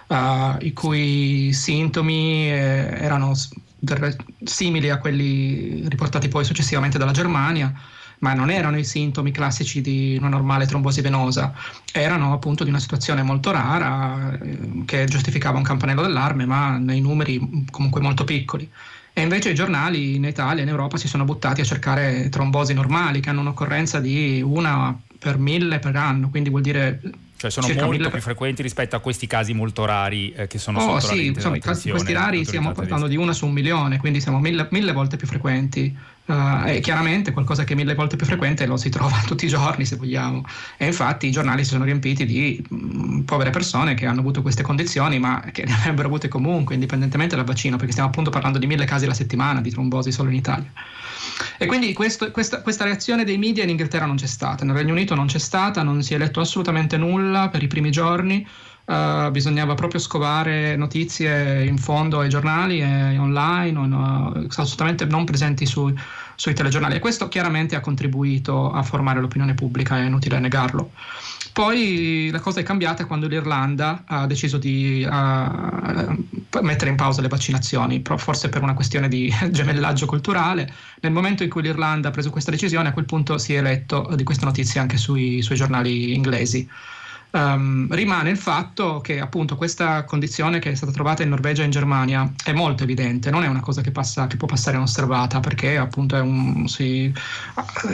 uh, 0.07 0.57
i 0.59 0.73
cui 0.73 1.53
sintomi 1.53 2.51
eh, 2.51 2.97
erano 2.99 3.33
simili 4.43 4.89
a 4.89 4.97
quelli 4.97 5.87
riportati 5.87 6.27
poi 6.27 6.43
successivamente 6.43 6.97
dalla 6.97 7.11
Germania, 7.11 7.71
ma 8.19 8.33
non 8.33 8.49
erano 8.49 8.77
i 8.77 8.83
sintomi 8.83 9.31
classici 9.31 9.81
di 9.81 10.15
una 10.17 10.29
normale 10.29 10.65
trombosi 10.65 11.01
venosa, 11.01 11.53
erano 11.91 12.33
appunto 12.33 12.63
di 12.63 12.69
una 12.69 12.79
situazione 12.79 13.21
molto 13.21 13.51
rara 13.51 14.37
eh, 14.41 14.83
che 14.85 15.05
giustificava 15.05 15.57
un 15.57 15.63
campanello 15.63 16.01
d'allarme, 16.01 16.45
ma 16.45 16.77
nei 16.77 17.01
numeri 17.01 17.65
comunque 17.69 18.01
molto 18.01 18.23
piccoli. 18.23 18.69
E 19.17 19.21
invece 19.21 19.49
i 19.49 19.55
giornali 19.55 20.13
in 20.13 20.25
Italia 20.25 20.59
e 20.59 20.63
in 20.63 20.69
Europa 20.69 20.95
si 20.97 21.07
sono 21.07 21.25
buttati 21.25 21.59
a 21.59 21.63
cercare 21.63 22.29
trombosi 22.29 22.75
normali 22.75 23.19
che 23.19 23.31
hanno 23.31 23.41
un'occorrenza 23.41 23.99
di 23.99 24.43
una 24.45 24.95
per 25.17 25.39
mille 25.39 25.79
per 25.79 25.95
anno, 25.95 26.29
quindi 26.29 26.51
vuol 26.51 26.61
dire 26.61 27.01
cioè 27.35 27.49
sono 27.49 27.65
molto 27.65 27.87
mille... 27.89 28.11
più 28.11 28.21
frequenti 28.21 28.61
rispetto 28.61 28.95
a 28.95 28.99
questi 28.99 29.25
casi 29.25 29.53
molto 29.53 29.85
rari 29.85 30.31
eh, 30.33 30.45
che 30.45 30.59
sono 30.59 30.77
oh, 30.77 30.99
sotto 30.99 31.15
sì, 31.15 31.25
insomma, 31.25 31.57
questi 31.59 32.13
rari 32.13 32.45
stiamo 32.45 32.73
parlando 32.73 33.07
di 33.07 33.15
una 33.15 33.33
su 33.33 33.47
un 33.47 33.53
milione, 33.53 33.97
quindi 33.97 34.21
siamo 34.21 34.37
mille, 34.37 34.67
mille 34.69 34.91
volte 34.91 35.17
più 35.17 35.25
frequenti 35.25 35.97
Uh, 36.27 36.81
chiaramente 36.81 37.31
qualcosa 37.31 37.63
che 37.63 37.71
è 37.71 37.75
mille 37.77 37.95
volte 37.95 38.17
più 38.17 38.25
frequente 38.25 38.65
lo 38.65 38.75
si 38.75 38.89
trova 38.89 39.15
tutti 39.25 39.45
i 39.45 39.47
giorni 39.47 39.85
se 39.85 39.95
vogliamo. 39.95 40.43
E 40.75 40.85
infatti 40.85 41.27
i 41.27 41.31
giornali 41.31 41.63
si 41.63 41.69
sono 41.69 41.85
riempiti 41.85 42.25
di 42.25 42.61
mh, 42.67 42.75
mm, 42.75 43.19
povere 43.21 43.49
persone 43.49 43.93
che 43.93 44.05
hanno 44.05 44.19
avuto 44.19 44.41
queste 44.41 44.61
condizioni 44.61 45.19
ma 45.19 45.41
che 45.53 45.63
ne 45.63 45.73
avrebbero 45.73 46.09
avute 46.09 46.27
comunque 46.27 46.73
indipendentemente 46.73 47.37
dal 47.37 47.45
vaccino 47.45 47.77
perché 47.77 47.93
stiamo 47.93 48.09
appunto 48.09 48.29
parlando 48.29 48.59
di 48.59 48.67
mille 48.67 48.83
casi 48.83 49.05
alla 49.05 49.13
settimana 49.13 49.61
di 49.61 49.71
trombosi 49.71 50.11
solo 50.11 50.29
in 50.29 50.35
Italia. 50.35 50.69
E 51.57 51.65
quindi 51.65 51.93
questo, 51.93 52.29
questa, 52.31 52.61
questa, 52.61 52.83
reazione 52.83 53.23
dei 53.23 53.37
media 53.37 53.63
in 53.63 53.69
Inghilterra 53.69 54.05
non 54.05 54.17
c'è 54.17 54.27
stata 54.27 54.65
nel 54.65 54.75
Regno 54.75 54.91
Unito 54.91 55.15
non 55.15 55.27
c'è 55.27 55.39
stata 55.39 55.81
non 55.81 56.03
si 56.03 56.13
è 56.13 56.17
letto 56.17 56.41
assolutamente 56.41 56.97
nulla 56.97 57.47
per 57.47 57.63
i 57.63 57.67
primi 57.67 57.89
giorni 57.89 58.45
Uh, 58.87 59.29
bisognava 59.31 59.73
proprio 59.75 59.99
scovare 59.99 60.77
notizie 60.77 61.65
in 61.65 61.77
fondo 61.77 62.21
ai 62.21 62.29
giornali 62.29 62.79
e 62.79 63.17
online, 63.17 63.77
uh, 63.77 64.47
assolutamente 64.47 65.03
non 65.03 65.25
presenti 65.25 65.65
su, 65.65 65.93
sui 66.35 66.53
telegiornali 66.53 66.95
e 66.95 66.99
questo 66.99 67.27
chiaramente 67.27 67.75
ha 67.75 67.81
contribuito 67.81 68.71
a 68.71 68.81
formare 68.83 69.19
l'opinione 69.19 69.55
pubblica, 69.55 69.97
è 69.97 70.05
inutile 70.05 70.39
negarlo. 70.39 70.91
Poi 71.51 72.29
la 72.31 72.39
cosa 72.39 72.61
è 72.61 72.63
cambiata 72.63 73.05
quando 73.05 73.27
l'Irlanda 73.27 74.03
ha 74.05 74.25
deciso 74.25 74.57
di 74.57 75.03
uh, 75.03 76.61
mettere 76.61 76.89
in 76.89 76.95
pausa 76.95 77.19
le 77.19 77.27
vaccinazioni, 77.27 78.01
forse 78.15 78.47
per 78.47 78.61
una 78.61 78.73
questione 78.73 79.09
di 79.09 79.29
gemellaggio 79.51 80.05
culturale. 80.05 80.71
Nel 81.01 81.11
momento 81.11 81.43
in 81.43 81.49
cui 81.49 81.63
l'Irlanda 81.63 82.07
ha 82.07 82.11
preso 82.11 82.29
questa 82.29 82.51
decisione, 82.51 82.87
a 82.87 82.93
quel 82.93 83.05
punto 83.05 83.37
si 83.37 83.53
è 83.53 83.61
letto 83.61 84.13
di 84.15 84.23
queste 84.23 84.45
notizie 84.45 84.79
anche 84.79 84.95
sui, 84.95 85.41
sui 85.41 85.57
giornali 85.57 86.13
inglesi. 86.13 86.69
Um, 87.29 87.93
rimane 87.93 88.29
il 88.29 88.37
fatto 88.37 89.01
che 89.01 89.19
appunto 89.19 89.57
questa 89.57 90.05
condizione 90.05 90.59
che 90.59 90.71
è 90.71 90.75
stata 90.75 90.93
trovata 90.93 91.23
in 91.23 91.29
Norvegia 91.29 91.61
e 91.61 91.65
in 91.65 91.71
Germania 91.71 92.31
è 92.43 92.53
molto 92.53 92.83
evidente, 92.83 93.29
non 93.29 93.43
è 93.43 93.47
una 93.47 93.59
cosa 93.59 93.81
che, 93.81 93.91
passa, 93.91 94.27
che 94.27 94.37
può 94.37 94.47
passare 94.47 94.77
inosservata 94.77 95.41
perché 95.41 95.77
appunto 95.77 96.15
è 96.15 96.21
un, 96.21 96.67
sì, 96.69 97.13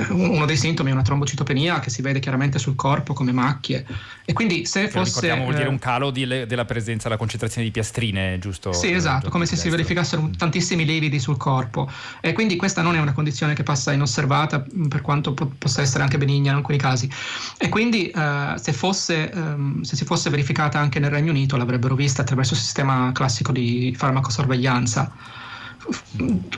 uno 0.09 0.45
dei 0.45 0.55
sintomi 0.55 0.91
è 0.91 0.93
una 0.93 1.01
trombocitopenia 1.01 1.79
che 1.79 1.89
si 1.89 2.03
vede 2.03 2.19
chiaramente 2.19 2.59
sul 2.59 2.75
corpo 2.75 3.13
come 3.13 3.31
macchie. 3.31 3.85
E 4.23 4.33
quindi 4.33 4.65
se 4.65 4.87
fosse... 4.87 5.21
Ricordiamo 5.21 5.43
vuol 5.43 5.55
dire 5.55 5.67
un 5.67 5.79
calo 5.79 6.11
di, 6.11 6.25
della 6.25 6.65
presenza, 6.65 7.09
la 7.09 7.17
concentrazione 7.17 7.65
di 7.65 7.73
piastrine, 7.73 8.37
giusto? 8.37 8.71
Sì, 8.71 8.91
esatto, 8.91 9.29
come 9.29 9.47
se 9.47 9.55
si 9.55 9.67
verificassero 9.69 10.29
tantissimi 10.37 10.85
lividi 10.85 11.19
sul 11.19 11.37
corpo. 11.37 11.89
E 12.21 12.33
quindi 12.33 12.55
questa 12.55 12.83
non 12.83 12.95
è 12.95 12.99
una 12.99 13.13
condizione 13.13 13.55
che 13.55 13.63
passa 13.63 13.91
inosservata 13.91 14.63
per 14.87 15.01
quanto 15.01 15.33
po- 15.33 15.51
possa 15.57 15.81
essere 15.81 16.03
anche 16.03 16.17
benigna 16.17 16.51
in 16.51 16.57
alcuni 16.57 16.77
casi. 16.77 17.09
E 17.57 17.69
quindi 17.69 18.11
uh, 18.13 18.55
se 18.57 18.71
fosse 18.73 19.22
ehm, 19.31 19.81
se 19.81 19.95
si 19.95 20.05
fosse 20.05 20.29
verificata 20.29 20.79
anche 20.79 20.99
nel 20.99 21.09
Regno 21.11 21.31
Unito 21.31 21.57
l'avrebbero 21.57 21.95
vista 21.95 22.21
attraverso 22.21 22.53
il 22.53 22.59
sistema 22.59 23.11
classico 23.13 23.51
di 23.51 23.93
farmacosorveglianza. 23.97 25.11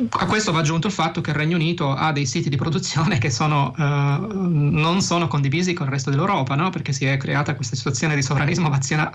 A 0.09 0.25
questo 0.25 0.51
va 0.51 0.59
aggiunto 0.59 0.87
il 0.87 0.93
fatto 0.93 1.21
che 1.21 1.31
il 1.31 1.35
Regno 1.35 1.55
Unito 1.55 1.93
ha 1.93 2.11
dei 2.11 2.25
siti 2.25 2.49
di 2.49 2.57
produzione 2.57 3.17
che 3.17 3.29
sono, 3.31 3.73
eh, 3.77 3.81
non 3.81 5.01
sono 5.01 5.27
condivisi 5.27 5.73
con 5.73 5.87
il 5.87 5.93
resto 5.93 6.09
dell'Europa, 6.09 6.55
no? 6.55 6.69
perché 6.69 6.93
si 6.93 7.05
è 7.05 7.17
creata 7.17 7.55
questa 7.55 7.75
situazione 7.75 8.15
di 8.15 8.21
sovranismo 8.21 8.69
vaccina- 8.69 9.11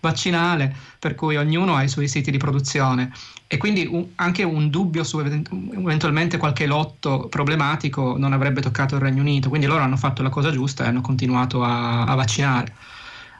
vaccinale 0.00 0.74
per 0.98 1.14
cui 1.14 1.36
ognuno 1.36 1.74
ha 1.74 1.82
i 1.82 1.88
suoi 1.88 2.08
siti 2.08 2.30
di 2.30 2.38
produzione 2.38 3.12
e 3.46 3.58
quindi 3.58 3.86
un, 3.86 4.06
anche 4.14 4.42
un 4.44 4.70
dubbio 4.70 5.04
su 5.04 5.18
eventualmente 5.18 6.38
qualche 6.38 6.64
lotto 6.64 7.28
problematico 7.28 8.16
non 8.16 8.32
avrebbe 8.32 8.62
toccato 8.62 8.94
il 8.94 9.02
Regno 9.02 9.20
Unito, 9.20 9.48
quindi 9.48 9.66
loro 9.66 9.82
hanno 9.82 9.98
fatto 9.98 10.22
la 10.22 10.30
cosa 10.30 10.50
giusta 10.50 10.84
e 10.84 10.88
hanno 10.88 11.02
continuato 11.02 11.62
a, 11.62 12.04
a 12.04 12.14
vaccinare. 12.14 12.74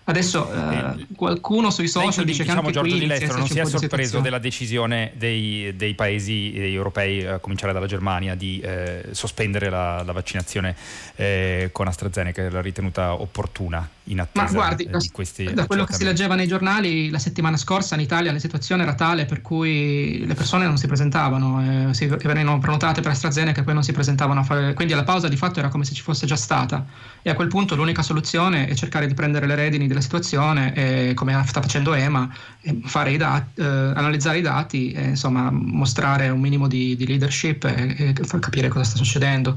Adesso 0.04 0.52
eh, 0.52 1.06
qualcuno 1.14 1.70
sui 1.70 1.86
social 1.86 2.24
dice 2.24 2.42
diciamo, 2.42 2.60
che 2.60 2.66
anche 2.66 2.72
Giorgio 2.72 2.96
Di 2.96 3.06
Lestro 3.06 3.38
non 3.38 3.46
si 3.46 3.58
è 3.60 3.64
sorpreso 3.64 4.20
della 4.20 4.38
decisione 4.38 5.12
dei, 5.14 5.74
dei 5.76 5.94
paesi 5.94 6.52
europei, 6.56 7.24
a 7.24 7.38
cominciare 7.38 7.72
dalla 7.72 7.86
Germania, 7.86 8.34
di 8.34 8.58
eh, 8.60 9.08
sospendere 9.12 9.70
la, 9.70 10.02
la 10.02 10.12
vaccinazione 10.12 10.74
eh, 11.14 11.70
con 11.72 11.86
AstraZeneca, 11.86 12.50
l'ha 12.50 12.60
ritenuta 12.60 13.14
opportuna 13.14 13.88
in 14.04 14.20
attesa 14.20 14.44
Ma 14.44 14.50
guardi, 14.50 14.88
di 14.90 15.10
questi 15.10 15.52
Da 15.52 15.66
quello 15.66 15.84
che 15.84 15.94
si 15.94 16.04
leggeva 16.04 16.34
nei 16.34 16.46
giornali 16.46 17.10
la 17.10 17.18
settimana 17.18 17.56
scorsa 17.56 17.94
in 17.94 18.00
Italia 18.00 18.32
la 18.32 18.38
situazione 18.38 18.82
era 18.82 18.94
tale 18.94 19.26
per 19.26 19.40
cui 19.42 20.24
le 20.26 20.34
persone 20.34 20.66
non 20.66 20.76
si 20.76 20.86
presentavano, 20.86 21.90
eh, 21.90 21.94
si 21.94 22.06
venivano 22.06 22.58
prenotate 22.58 23.00
per 23.00 23.12
AstraZeneca 23.12 23.60
e 23.60 23.64
poi 23.64 23.74
non 23.74 23.82
si 23.82 23.92
presentavano 23.92 24.40
a 24.40 24.42
fare... 24.42 24.74
Quindi 24.74 24.94
la 24.94 25.04
pausa 25.04 25.28
di 25.28 25.36
fatto 25.36 25.58
era 25.58 25.68
come 25.68 25.84
se 25.84 25.94
ci 25.94 26.02
fosse 26.02 26.26
già 26.26 26.36
stata 26.36 26.84
e 27.22 27.30
a 27.30 27.34
quel 27.34 27.48
punto 27.48 27.76
l'unica 27.76 28.02
soluzione 28.02 28.66
è 28.66 28.74
cercare 28.74 29.06
di 29.06 29.14
prendere 29.14 29.46
le 29.46 29.54
redini 29.54 29.86
della 29.86 30.00
situazione 30.00 30.74
e, 30.74 31.14
come 31.14 31.40
sta 31.46 31.60
facendo 31.60 31.94
EMA, 31.94 32.28
i 32.62 33.16
dati, 33.16 33.60
eh, 33.60 33.64
analizzare 33.64 34.38
i 34.38 34.42
dati 34.42 34.92
e 34.92 35.10
insomma 35.10 35.50
mostrare 35.50 36.28
un 36.28 36.40
minimo 36.40 36.66
di, 36.66 36.96
di 36.96 37.06
leadership 37.06 37.64
e, 37.64 38.14
e, 38.18 38.24
far 38.24 38.40
capire 38.40 38.68
cosa 38.68 38.84
sta 38.84 38.96
succedendo. 38.96 39.56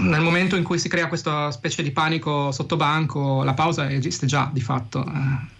Nel 0.00 0.20
momento 0.20 0.56
in 0.56 0.64
cui 0.64 0.78
si 0.78 0.88
crea 0.88 1.06
questa 1.06 1.50
specie 1.52 1.82
di 1.82 1.92
panico 1.92 2.50
sotto 2.50 2.76
banco, 2.76 3.44
la 3.44 3.54
pausa 3.54 3.67
esiste 3.76 4.26
già 4.26 4.50
di 4.52 4.60
fatto. 4.60 5.04
Eh. 5.04 5.56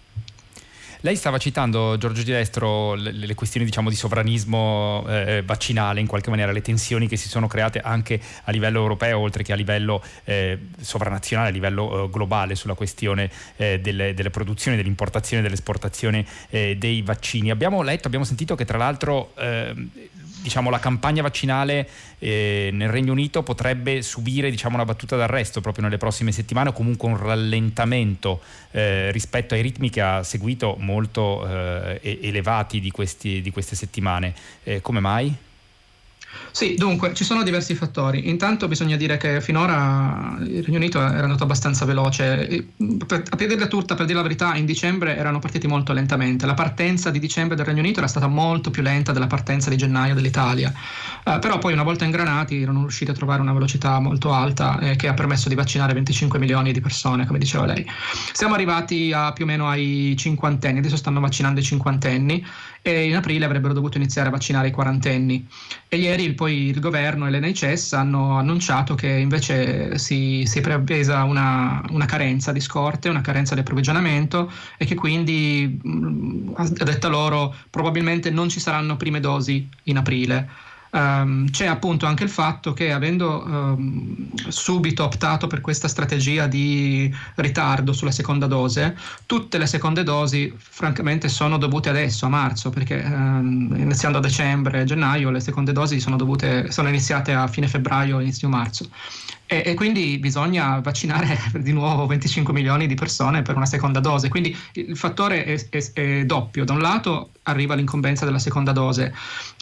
Lei 1.01 1.15
stava 1.15 1.37
citando, 1.37 1.97
Giorgio 1.97 2.23
Di 2.23 2.31
Destro, 2.31 2.93
le, 2.95 3.13
le 3.13 3.33
questioni 3.33 3.65
diciamo, 3.65 3.89
di 3.89 3.95
sovranismo 3.95 5.05
eh, 5.07 5.41
vaccinale, 5.45 6.01
in 6.01 6.07
qualche 6.07 6.29
maniera, 6.29 6.51
le 6.51 6.61
tensioni 6.61 7.07
che 7.07 7.15
si 7.15 7.29
sono 7.29 7.47
create 7.47 7.79
anche 7.79 8.19
a 8.43 8.51
livello 8.51 8.79
europeo, 8.79 9.19
oltre 9.19 9.41
che 9.43 9.53
a 9.53 9.55
livello 9.55 10.03
eh, 10.25 10.59
sovranazionale, 10.81 11.49
a 11.49 11.51
livello 11.53 12.03
eh, 12.03 12.09
globale, 12.09 12.55
sulla 12.55 12.73
questione 12.73 13.31
eh, 13.55 13.79
delle, 13.79 14.13
delle, 14.13 14.29
produzioni, 14.29 14.75
dell'importazione 14.75 15.41
e 15.41 15.45
dell'esportazione 15.45 16.25
eh, 16.49 16.75
dei 16.77 17.01
vaccini. 17.01 17.49
Abbiamo 17.49 17.81
letto, 17.81 18.07
abbiamo 18.07 18.25
sentito 18.25 18.55
che 18.55 18.65
tra 18.65 18.77
l'altro 18.77 19.31
ehm, 19.37 19.89
diciamo, 20.41 20.69
la 20.69 20.79
campagna 20.79 21.21
vaccinale 21.21 21.87
eh, 22.19 22.69
nel 22.71 22.89
Regno 22.89 23.11
Unito 23.11 23.43
potrebbe 23.43 24.01
subire 24.01 24.49
diciamo, 24.49 24.75
una 24.75 24.85
battuta 24.85 25.15
d'arresto 25.15 25.61
proprio 25.61 25.83
nelle 25.83 25.97
prossime 25.97 26.31
settimane 26.31 26.69
o 26.69 26.73
comunque 26.73 27.07
un 27.07 27.17
rallentamento 27.17 28.41
eh, 28.71 29.11
rispetto 29.11 29.53
ai 29.53 29.61
ritmi 29.61 29.89
che 29.89 30.01
ha 30.01 30.23
seguito 30.23 30.75
molto 30.79 31.47
eh, 31.47 32.19
elevati 32.21 32.79
di, 32.79 32.91
questi, 32.91 33.41
di, 33.41 33.51
queste 33.51 33.75
settimane. 33.75 34.33
Eh, 34.63 34.81
come 34.81 34.99
mai? 34.99 35.35
Sì, 36.51 36.75
dunque 36.75 37.13
ci 37.13 37.23
sono 37.23 37.43
diversi 37.43 37.75
fattori. 37.75 38.29
Intanto 38.29 38.67
bisogna 38.67 38.95
dire 38.95 39.17
che 39.17 39.39
finora 39.41 40.37
il 40.41 40.63
Regno 40.63 40.77
Unito 40.77 40.99
era 40.99 41.23
andato 41.23 41.43
abbastanza 41.43 41.85
veloce. 41.85 42.65
A 42.77 43.35
piede 43.35 43.67
turta, 43.67 43.95
per 43.95 44.05
dire 44.05 44.17
la 44.17 44.23
verità, 44.23 44.55
in 44.55 44.65
dicembre 44.65 45.15
erano 45.15 45.39
partiti 45.39 45.67
molto 45.67 45.93
lentamente. 45.93 46.45
La 46.45 46.55
partenza 46.55 47.11
di 47.11 47.19
dicembre 47.19 47.55
del 47.55 47.65
Regno 47.65 47.79
Unito 47.79 47.99
era 47.99 48.07
stata 48.07 48.27
molto 48.27 48.71
più 48.71 48.81
lenta 48.81 49.11
della 49.11 49.27
partenza 49.27 49.69
di 49.69 49.77
gennaio 49.77 50.15
dell'Italia. 50.15 50.73
Uh, 51.23 51.39
però 51.39 51.59
poi 51.59 51.73
una 51.73 51.83
volta 51.83 52.05
ingranati 52.05 52.61
erano 52.61 52.81
riusciti 52.81 53.11
a 53.11 53.13
trovare 53.13 53.41
una 53.41 53.53
velocità 53.53 53.99
molto 53.99 54.33
alta 54.33 54.79
eh, 54.79 54.95
che 54.95 55.07
ha 55.07 55.13
permesso 55.13 55.49
di 55.49 55.55
vaccinare 55.55 55.93
25 55.93 56.39
milioni 56.39 56.71
di 56.71 56.81
persone, 56.81 57.25
come 57.25 57.39
diceva 57.39 57.65
lei. 57.65 57.85
Siamo 58.31 58.55
arrivati 58.55 59.11
a 59.13 59.31
più 59.33 59.45
o 59.45 59.47
meno 59.47 59.67
ai 59.67 60.15
cinquantenni, 60.17 60.79
adesso 60.79 60.97
stanno 60.97 61.19
vaccinando 61.19 61.59
i 61.59 61.63
cinquantenni 61.63 62.45
e 62.81 63.05
in 63.05 63.15
aprile 63.15 63.45
avrebbero 63.45 63.73
dovuto 63.73 63.97
iniziare 63.97 64.29
a 64.29 64.31
vaccinare 64.31 64.69
i 64.69 64.71
quarantenni. 64.71 65.47
E 65.87 65.97
ieri 65.97 66.33
poi 66.33 66.67
il 66.67 66.79
governo 66.79 67.27
e 67.27 67.31
l'NHS 67.31 67.93
hanno 67.93 68.37
annunciato 68.37 68.95
che 68.95 69.07
invece 69.07 69.97
si, 69.97 70.43
si 70.45 70.59
è 70.59 70.61
preavvesa 70.61 71.23
una, 71.23 71.83
una, 71.89 72.05
carenza 72.05 72.51
di 72.51 72.59
scorte, 72.59 73.09
una 73.09 73.21
carenza 73.21 73.53
di 73.53 73.61
approvvigionamento 73.61 74.51
e 74.77 74.85
che 74.85 74.95
quindi, 74.95 75.79
a 76.55 76.67
detta 76.83 77.07
loro, 77.07 77.55
probabilmente 77.69 78.29
non 78.29 78.49
ci 78.49 78.59
saranno 78.59 78.97
prime 78.97 79.19
dosi 79.19 79.67
in 79.83 79.97
aprile. 79.97 80.67
Um, 80.91 81.47
c'è 81.51 81.67
appunto 81.67 82.07
anche 82.07 82.23
il 82.23 82.31
fatto 82.31 82.73
che 82.73 82.91
avendo 82.91 83.43
um, 83.45 84.27
subito 84.47 85.03
optato 85.03 85.45
per 85.45 85.61
questa 85.61 85.87
strategia 85.87 86.47
di 86.47 87.13
ritardo 87.35 87.93
sulla 87.93 88.11
seconda 88.11 88.47
dose, 88.47 88.97
tutte 89.27 89.59
le 89.59 89.67
seconde 89.67 90.01
dosi 90.01 90.51
francamente 90.57 91.29
sono 91.29 91.57
dovute 91.57 91.89
adesso, 91.89 92.25
a 92.25 92.29
marzo, 92.29 92.71
perché 92.71 93.03
um, 93.05 93.71
iniziando 93.75 94.17
a 94.17 94.21
dicembre 94.21 94.81
e 94.81 94.85
gennaio 94.85 95.29
le 95.29 95.39
seconde 95.39 95.73
dosi 95.73 95.99
sono, 95.99 96.15
dovute, 96.15 96.71
sono 96.71 96.87
iniziate 96.87 97.33
a 97.33 97.45
fine 97.47 97.67
febbraio, 97.67 98.19
inizio 98.19 98.49
marzo. 98.49 98.89
E, 99.51 99.63
e, 99.65 99.73
quindi 99.73 100.19
bisogna 100.19 100.79
vaccinare 100.79 101.35
di 101.57 101.73
nuovo 101.73 102.05
25 102.05 102.53
milioni 102.53 102.85
di 102.85 102.93
persone 102.93 103.41
per 103.41 103.55
una 103.55 103.65
seconda 103.65 103.99
dose. 103.99 104.29
Quindi 104.29 104.55
il 104.73 104.95
fattore 104.95 105.43
è, 105.43 105.69
è, 105.69 105.91
è 105.93 106.25
doppio. 106.25 106.63
Da 106.65 106.73
un 106.73 106.81
lato 106.81 107.31
arriva 107.43 107.73
l'incombenza 107.73 108.25
della 108.25 108.37
seconda 108.37 108.73
dose 108.73 109.11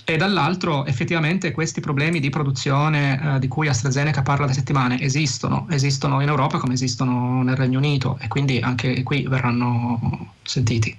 e 0.03 0.17
dall'altro 0.17 0.85
effettivamente 0.85 1.53
questi 1.53 1.79
problemi 1.79 2.19
di 2.19 2.29
produzione 2.29 3.35
eh, 3.35 3.39
di 3.39 3.47
cui 3.47 3.69
AstraZeneca 3.69 4.23
parla 4.23 4.45
da 4.45 4.51
settimane 4.51 4.99
esistono, 4.99 5.67
esistono 5.69 6.19
in 6.19 6.27
Europa 6.27 6.57
come 6.57 6.73
esistono 6.73 7.41
nel 7.41 7.55
Regno 7.55 7.77
Unito 7.77 8.17
e 8.19 8.27
quindi 8.27 8.59
anche 8.59 9.03
qui 9.03 9.25
verranno 9.25 10.33
sentiti. 10.43 10.97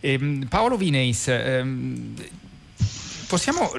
Eh, 0.00 0.46
Paolo 0.46 0.76
Vineis, 0.76 1.28
ehm, 1.28 2.14
possiamo 3.30 3.70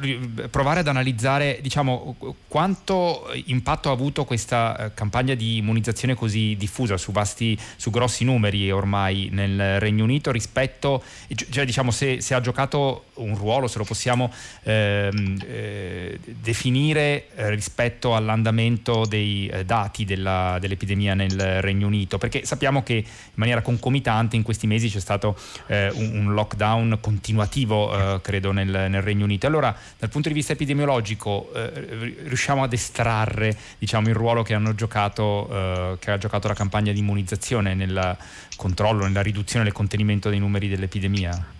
provare 0.49 0.79
ad 0.79 0.87
analizzare 0.87 1.59
diciamo, 1.61 2.15
quanto 2.47 3.29
impatto 3.47 3.89
ha 3.89 3.91
avuto 3.91 4.23
questa 4.23 4.77
eh, 4.77 4.93
campagna 4.93 5.33
di 5.35 5.57
immunizzazione 5.57 6.15
così 6.15 6.55
diffusa 6.57 6.95
su, 6.95 7.11
vasti, 7.11 7.59
su 7.75 7.89
grossi 7.89 8.23
numeri 8.23 8.71
ormai 8.71 9.27
nel 9.29 9.77
Regno 9.81 10.05
Unito 10.05 10.31
rispetto, 10.31 11.03
cioè 11.49 11.65
diciamo 11.65 11.91
se, 11.91 12.21
se 12.21 12.33
ha 12.33 12.39
giocato 12.39 13.07
un 13.15 13.35
ruolo, 13.35 13.67
se 13.67 13.77
lo 13.77 13.83
possiamo 13.83 14.31
ehm, 14.63 15.37
eh, 15.45 16.19
definire 16.39 17.27
eh, 17.35 17.49
rispetto 17.49 18.15
all'andamento 18.15 19.05
dei 19.05 19.47
eh, 19.47 19.65
dati 19.65 20.05
della, 20.05 20.57
dell'epidemia 20.61 21.13
nel 21.13 21.61
Regno 21.61 21.87
Unito, 21.87 22.17
perché 22.17 22.45
sappiamo 22.45 22.83
che 22.83 22.93
in 22.93 23.03
maniera 23.33 23.61
concomitante 23.61 24.37
in 24.37 24.43
questi 24.43 24.65
mesi 24.65 24.89
c'è 24.89 25.01
stato 25.01 25.37
eh, 25.67 25.89
un, 25.93 26.19
un, 26.19 26.33
lockdown 26.33 26.99
continuativo, 27.01 28.15
eh, 28.15 28.21
credo, 28.21 28.53
nel, 28.53 28.87
nel 28.89 29.01
Regno 29.01 29.25
Unito. 29.25 29.40
Allora, 29.47 29.75
dal 29.97 30.09
punto 30.09 30.27
di 30.27 30.33
vista 30.33 30.53
epidemiologico, 30.53 31.51
eh, 31.53 32.15
riusciamo 32.23 32.63
ad 32.63 32.73
estrarre 32.73 33.55
diciamo, 33.77 34.09
il 34.09 34.15
ruolo 34.15 34.43
che, 34.43 34.59
giocato, 34.75 35.47
eh, 35.51 35.97
che, 35.99 36.11
ha 36.11 36.17
giocato 36.17 36.47
la 36.47 36.53
campagna 36.53 36.91
di 36.91 36.99
immunizzazione 36.99 37.73
nel 37.73 38.17
controllo, 38.55 39.05
nella 39.05 39.21
riduzione 39.21 39.61
e 39.61 39.65
nel 39.65 39.73
contenimento 39.73 40.29
dei 40.29 40.39
numeri 40.39 40.67
dell'epidemia? 40.67 41.59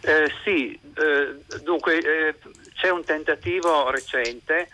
Eh, 0.00 0.32
sì, 0.44 0.78
eh, 0.94 1.60
dunque 1.62 1.98
eh, 1.98 2.34
c'è 2.74 2.90
un 2.90 3.04
tentativo 3.04 3.90
recente 3.90 4.68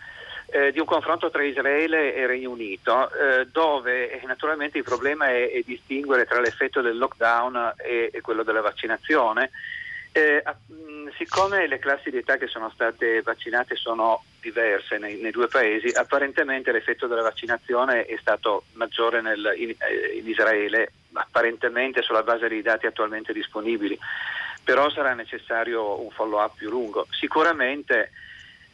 eh, 0.51 0.71
di 0.71 0.79
un 0.79 0.85
confronto 0.85 1.29
tra 1.29 1.43
Israele 1.43 2.15
e 2.15 2.25
Regno 2.25 2.49
Unito, 2.49 3.11
eh, 3.11 3.47
dove 3.51 4.19
naturalmente 4.25 4.77
il 4.77 4.83
problema 4.83 5.27
è, 5.27 5.51
è, 5.51 5.61
distinguere 5.63 6.25
tra 6.25 6.39
l'effetto 6.39 6.81
del 6.81 6.97
lockdown 6.97 7.73
e, 7.77 8.09
e 8.11 8.21
quello 8.21 8.43
della 8.43 8.61
vaccinazione. 8.61 9.51
Eh, 10.11 10.43
mh, 10.43 11.09
siccome 11.17 11.67
le 11.67 11.77
classi 11.77 12.09
di 12.09 12.17
età 12.17 12.37
che 12.37 12.47
sono 12.47 12.71
state 12.71 13.21
vaccinate 13.21 13.75
sono 13.75 14.23
diverse 14.41 14.97
nei, 14.97 15.17
nei, 15.17 15.31
due 15.31 15.47
paesi, 15.47 15.89
apparentemente 15.89 16.71
l'effetto 16.71 17.05
della 17.07 17.21
vaccinazione 17.21 18.05
è 18.05 18.17
stato 18.19 18.63
maggiore 18.73 19.21
nel, 19.21 19.53
in, 19.57 19.69
eh, 19.69 20.17
in, 20.17 20.27
Israele, 20.27 20.93
apparentemente 21.13 22.01
sulla 22.01 22.23
base 22.23 22.47
dei 22.47 22.61
dati 22.61 22.87
attualmente 22.87 23.33
disponibili, 23.33 23.97
però 24.63 24.89
sarà 24.89 25.13
necessario 25.13 26.01
un 26.01 26.09
follow 26.09 26.41
up 26.41 26.55
più 26.55 26.69
lungo. 26.69 27.05
Sicuramente 27.11 28.11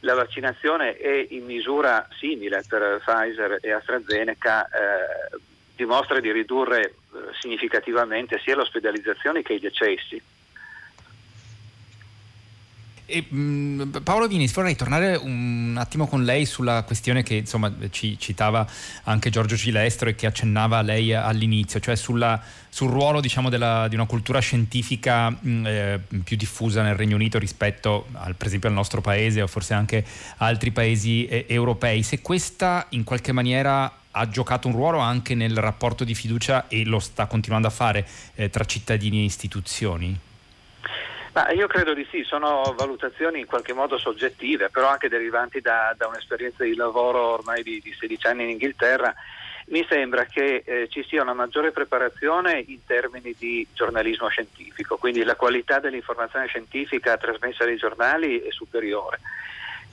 la 0.02 0.14
vaccinazione 0.14 0.96
è 0.98 1.28
in 1.30 1.46
misura 1.46 2.08
simile 2.18 2.64
per 2.68 3.02
Pfizer 3.04 3.60
e 3.62 3.72
AstraZeneca. 3.72 4.68
Eh, 4.68 5.38
dimostra 5.76 6.20
di 6.22 6.32
ridurre 6.32 6.84
eh, 6.84 6.94
significativamente 7.40 8.40
sia 8.40 8.56
le 8.56 8.62
ospedalizzazioni 8.62 9.44
che 9.44 9.54
i 9.54 9.60
decessi. 9.60 10.22
E, 13.08 13.26
mh, 13.28 13.38
mm, 13.38 13.92
Paolo 14.04 14.28
Vinis, 14.28 14.52
vorrei 14.54 14.76
tornare 14.76 15.16
un 15.16 15.76
attimo 15.78 16.08
con 16.08 16.24
lei 16.24 16.46
sulla 16.46 16.84
questione 16.84 17.22
che 17.22 17.36
insomma, 17.36 17.72
ci 17.92 18.18
citava 18.18 18.68
anche 19.04 19.30
Giorgio 19.30 19.56
Cilestro 19.56 20.10
e 20.10 20.16
che 20.16 20.26
accennava 20.26 20.82
lei 20.82 21.14
all'inizio, 21.14 21.80
cioè 21.80 21.96
sulla, 21.96 22.42
sul 22.70 22.90
ruolo 22.90 23.22
diciamo, 23.22 23.50
della, 23.50 23.88
di 23.88 23.96
una 23.96 24.08
cultura 24.08 24.40
scientifica 24.40 25.30
mh, 25.30 25.38
mm, 25.48 25.66
eh, 25.68 26.00
più 26.24 26.36
diffusa 26.36 26.82
nel 26.82 26.96
Regno 26.96 27.16
Unito 27.16 27.38
rispetto 27.38 28.08
al, 28.14 28.36
per 28.36 28.48
esempio 28.48 28.70
al 28.70 28.76
nostro 28.76 29.02
paese 29.02 29.42
o 29.42 29.48
forse 29.48 29.76
anche 29.76 30.04
altri 30.38 30.72
paesi 30.72 31.28
eh, 31.28 31.46
europei. 31.48 32.02
Se 32.02 32.22
questa 32.22 32.88
in 32.90 33.04
qualche 33.04 33.32
maniera 33.32 34.00
ha 34.18 34.30
giocato 34.30 34.68
un 34.68 34.74
ruolo 34.74 35.00
anche 35.00 35.36
nel 35.36 35.58
rapporto 35.58 36.04
di 36.04 36.16
fiducia 36.16 36.68
e 36.70 36.86
lo 36.86 37.00
sta 37.00 37.28
continuando 37.28 37.68
a 37.68 37.72
fare 37.72 38.08
eh, 38.36 38.50
tra 38.50 38.64
cittadini 38.64 39.20
e 39.20 39.24
istituzioni? 39.26 40.20
Ma 41.36 41.52
io 41.52 41.68
credo 41.68 41.94
di 41.94 42.08
sì, 42.10 42.24
sono 42.24 42.74
valutazioni 42.78 43.42
in 43.42 43.46
qualche 43.46 43.74
modo 43.74 43.98
soggettive, 43.98 44.70
però 44.70 44.88
anche 44.88 45.10
derivanti 45.10 45.60
da, 45.60 45.94
da 45.98 46.08
un'esperienza 46.08 46.64
di 46.64 46.76
lavoro 46.76 47.34
ormai 47.34 47.62
di, 47.62 47.82
di, 47.84 47.94
16 47.94 48.28
anni 48.28 48.44
in 48.44 48.52
Inghilterra. 48.52 49.14
Mi 49.66 49.86
sembra 49.90 50.24
che 50.24 50.64
eh, 50.66 50.88
ci 50.88 51.04
sia 51.04 51.24
una 51.24 51.34
maggiore 51.34 51.74
preparazione 51.74 52.64
in 52.68 52.86
termini 52.86 53.36
di 53.38 53.68
giornalismo 53.74 54.30
scientifico, 54.30 54.96
quindi 54.96 55.26
la 55.26 55.36
qualità 55.36 55.80
dell'informazione 55.80 56.48
scientifica 56.48 57.18
trasmessa 57.18 57.66
dai 57.66 57.76
giornali 57.76 58.40
è 58.40 58.52
superiore. 58.52 59.20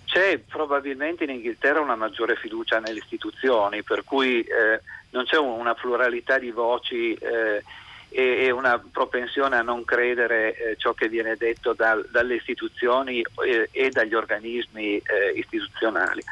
C'è 0.04 0.38
probabilmente 0.38 1.24
in 1.24 1.30
Inghilterra 1.30 1.80
una 1.80 1.96
maggiore 1.96 2.36
fiducia 2.36 2.78
nelle 2.78 3.00
istituzioni, 3.00 3.82
per 3.82 4.04
cui 4.04 4.42
eh, 4.42 4.80
non 5.10 5.24
c'è 5.24 5.38
una 5.38 5.74
pluralità 5.74 6.38
di 6.38 6.52
voci 6.52 7.14
eh, 7.14 7.64
e, 8.12 8.50
una 8.50 8.78
propensione 8.78 9.56
a 9.56 9.62
non 9.62 9.84
credere 9.84 10.56
eh, 10.56 10.76
ciò 10.76 10.92
che 10.92 11.08
viene 11.08 11.36
detto 11.36 11.72
dal, 11.72 12.06
dalle 12.10 12.34
istituzioni 12.34 13.24
e, 13.44 13.68
e 13.70 13.90
dagli 13.90 14.14
organismi 14.14 14.98
eh, 14.98 15.32
istituzionali. 15.34 16.22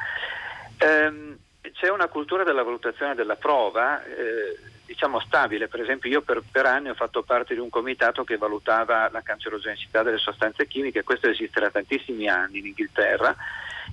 Ehm, 0.78 1.36
c'è 1.72 1.90
una 1.90 2.08
cultura 2.08 2.44
della 2.44 2.62
valutazione 2.62 3.14
della 3.14 3.36
prova, 3.36 4.02
eh, 4.04 4.58
diciamo 4.86 5.20
stabile, 5.20 5.68
per 5.68 5.80
esempio 5.80 6.10
io 6.10 6.22
per, 6.22 6.42
per, 6.50 6.66
anni 6.66 6.88
ho 6.88 6.94
fatto 6.94 7.22
parte 7.22 7.54
di 7.54 7.60
un 7.60 7.68
comitato 7.68 8.24
che 8.24 8.36
valutava 8.36 9.08
la 9.10 9.22
cancerogenicità 9.22 10.02
delle 10.02 10.18
sostanze 10.18 10.66
chimiche, 10.66 11.04
questo 11.04 11.28
esiste 11.28 11.60
da 11.60 11.70
tantissimi 11.70 12.28
anni 12.28 12.58
in 12.58 12.66
Inghilterra, 12.66 13.34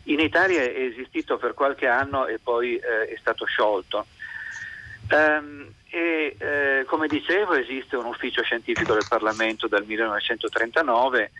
in 0.05 0.19
Italia 0.19 0.61
è 0.61 0.79
esistito 0.79 1.37
per 1.37 1.53
qualche 1.53 1.87
anno 1.87 2.25
e 2.25 2.39
poi 2.39 2.77
eh, 2.77 3.09
è 3.09 3.17
stato 3.19 3.45
sciolto. 3.45 4.05
Um, 5.09 5.73
e 5.97 6.35
eh, 6.37 6.85
come 6.85 7.07
dicevo 7.07 7.53
esiste 7.53 7.95
un 7.95 8.05
ufficio 8.05 8.43
scientifico 8.43 8.93
del 8.93 9.05
Parlamento 9.09 9.67
dal 9.67 9.83
1939 9.83 11.31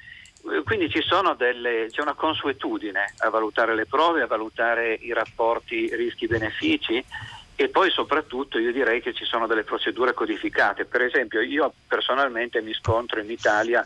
eh, 0.49 0.63
quindi 0.63 0.91
delle, 1.37 1.87
c'è 1.91 2.01
una 2.01 2.15
consuetudine 2.15 3.13
a 3.17 3.29
valutare 3.29 3.75
le 3.75 3.85
prove, 3.85 4.23
a 4.23 4.27
valutare 4.27 4.93
i 4.93 5.13
rapporti 5.13 5.93
rischi-benefici 5.93 7.03
e 7.55 7.69
poi 7.69 7.91
soprattutto 7.91 8.57
io 8.57 8.71
direi 8.71 8.99
che 9.01 9.13
ci 9.13 9.25
sono 9.25 9.45
delle 9.45 9.63
procedure 9.63 10.13
codificate. 10.13 10.85
Per 10.85 11.01
esempio 11.01 11.41
io 11.41 11.71
personalmente 11.87 12.61
mi 12.61 12.73
scontro 12.73 13.19
in 13.19 13.29
Italia 13.29 13.85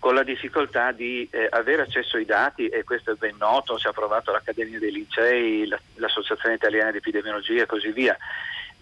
con 0.00 0.14
la 0.14 0.24
difficoltà 0.24 0.90
di 0.90 1.28
eh, 1.30 1.46
avere 1.48 1.82
accesso 1.82 2.16
ai 2.16 2.24
dati 2.24 2.66
e 2.66 2.82
questo 2.82 3.12
è 3.12 3.14
ben 3.14 3.36
noto, 3.38 3.78
si 3.78 3.86
è 3.86 3.90
approvato 3.90 4.32
l'Accademia 4.32 4.80
dei 4.80 4.90
Licei, 4.90 5.72
l'Associazione 5.94 6.56
Italiana 6.56 6.90
di 6.90 6.96
Epidemiologia 6.96 7.62
e 7.62 7.66
così 7.66 7.92
via 7.92 8.16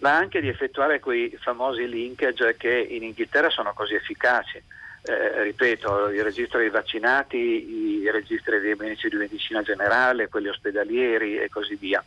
ma 0.01 0.15
anche 0.15 0.41
di 0.41 0.47
effettuare 0.47 0.99
quei 0.99 1.35
famosi 1.39 1.87
linkage 1.87 2.57
che 2.57 2.87
in 2.89 3.03
Inghilterra 3.03 3.49
sono 3.49 3.73
così 3.73 3.95
efficaci. 3.95 4.61
eh, 5.03 5.43
ripeto, 5.43 6.09
il 6.09 6.23
registro 6.23 6.59
dei 6.59 6.69
vaccinati, 6.69 7.37
i 7.37 8.11
registri 8.11 8.59
dei 8.59 8.75
medici 8.75 9.09
di 9.09 9.15
medicina 9.15 9.63
generale, 9.63 10.29
quelli 10.29 10.47
ospedalieri 10.47 11.37
e 11.37 11.49
così 11.49 11.75
via. 11.75 12.03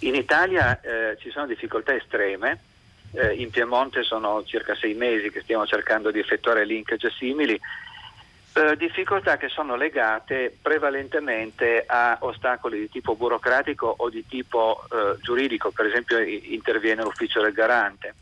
In 0.00 0.14
Italia 0.14 0.80
eh, 0.80 1.16
ci 1.18 1.30
sono 1.30 1.46
difficoltà 1.46 1.94
estreme, 1.94 2.60
eh, 3.12 3.32
in 3.34 3.50
Piemonte 3.50 4.02
sono 4.02 4.44
circa 4.44 4.74
sei 4.74 4.94
mesi 4.94 5.30
che 5.30 5.40
stiamo 5.40 5.66
cercando 5.66 6.10
di 6.10 6.18
effettuare 6.18 6.66
linkage 6.66 7.10
simili, 7.10 7.58
eh, 8.54 8.76
difficoltà 8.76 9.36
che 9.36 9.48
sono 9.48 9.76
legate 9.76 10.56
prevalentemente 10.60 11.84
a 11.86 12.16
ostacoli 12.20 12.78
di 12.78 12.90
tipo 12.90 13.14
burocratico 13.14 13.94
o 13.98 14.08
di 14.08 14.26
tipo 14.26 14.84
eh, 14.90 15.16
giuridico, 15.20 15.70
per 15.70 15.86
esempio 15.86 16.18
interviene 16.18 17.02
l'ufficio 17.02 17.40
del 17.40 17.52
garante. 17.52 18.14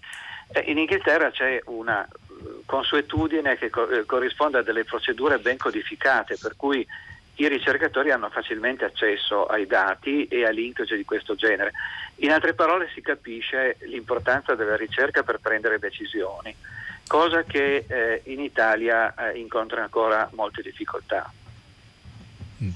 Eh, 0.52 0.64
in 0.66 0.78
Inghilterra 0.78 1.30
c'è 1.30 1.60
una 1.66 2.04
eh, 2.04 2.62
consuetudine 2.66 3.56
che 3.56 3.70
co- 3.70 3.88
corrisponde 4.04 4.58
a 4.58 4.62
delle 4.62 4.84
procedure 4.84 5.38
ben 5.38 5.56
codificate, 5.56 6.36
per 6.40 6.54
cui 6.56 6.86
i 7.38 7.48
ricercatori 7.48 8.10
hanno 8.10 8.30
facilmente 8.30 8.84
accesso 8.84 9.46
ai 9.46 9.66
dati 9.66 10.26
e 10.26 10.44
a 10.44 10.50
linkage 10.50 10.96
di 10.96 11.04
questo 11.04 11.34
genere. 11.34 11.72
In 12.16 12.32
altre 12.32 12.54
parole 12.54 12.88
si 12.94 13.02
capisce 13.02 13.76
l'importanza 13.80 14.54
della 14.54 14.76
ricerca 14.76 15.22
per 15.22 15.38
prendere 15.38 15.78
decisioni, 15.78 16.54
cosa 17.06 17.44
che 17.44 17.84
eh, 17.86 18.22
in 18.24 18.40
Italia 18.40 19.14
eh, 19.14 19.38
incontra 19.38 19.82
ancora 19.82 20.28
molte 20.34 20.62
difficoltà. 20.62 21.32
Mm. 22.62 22.70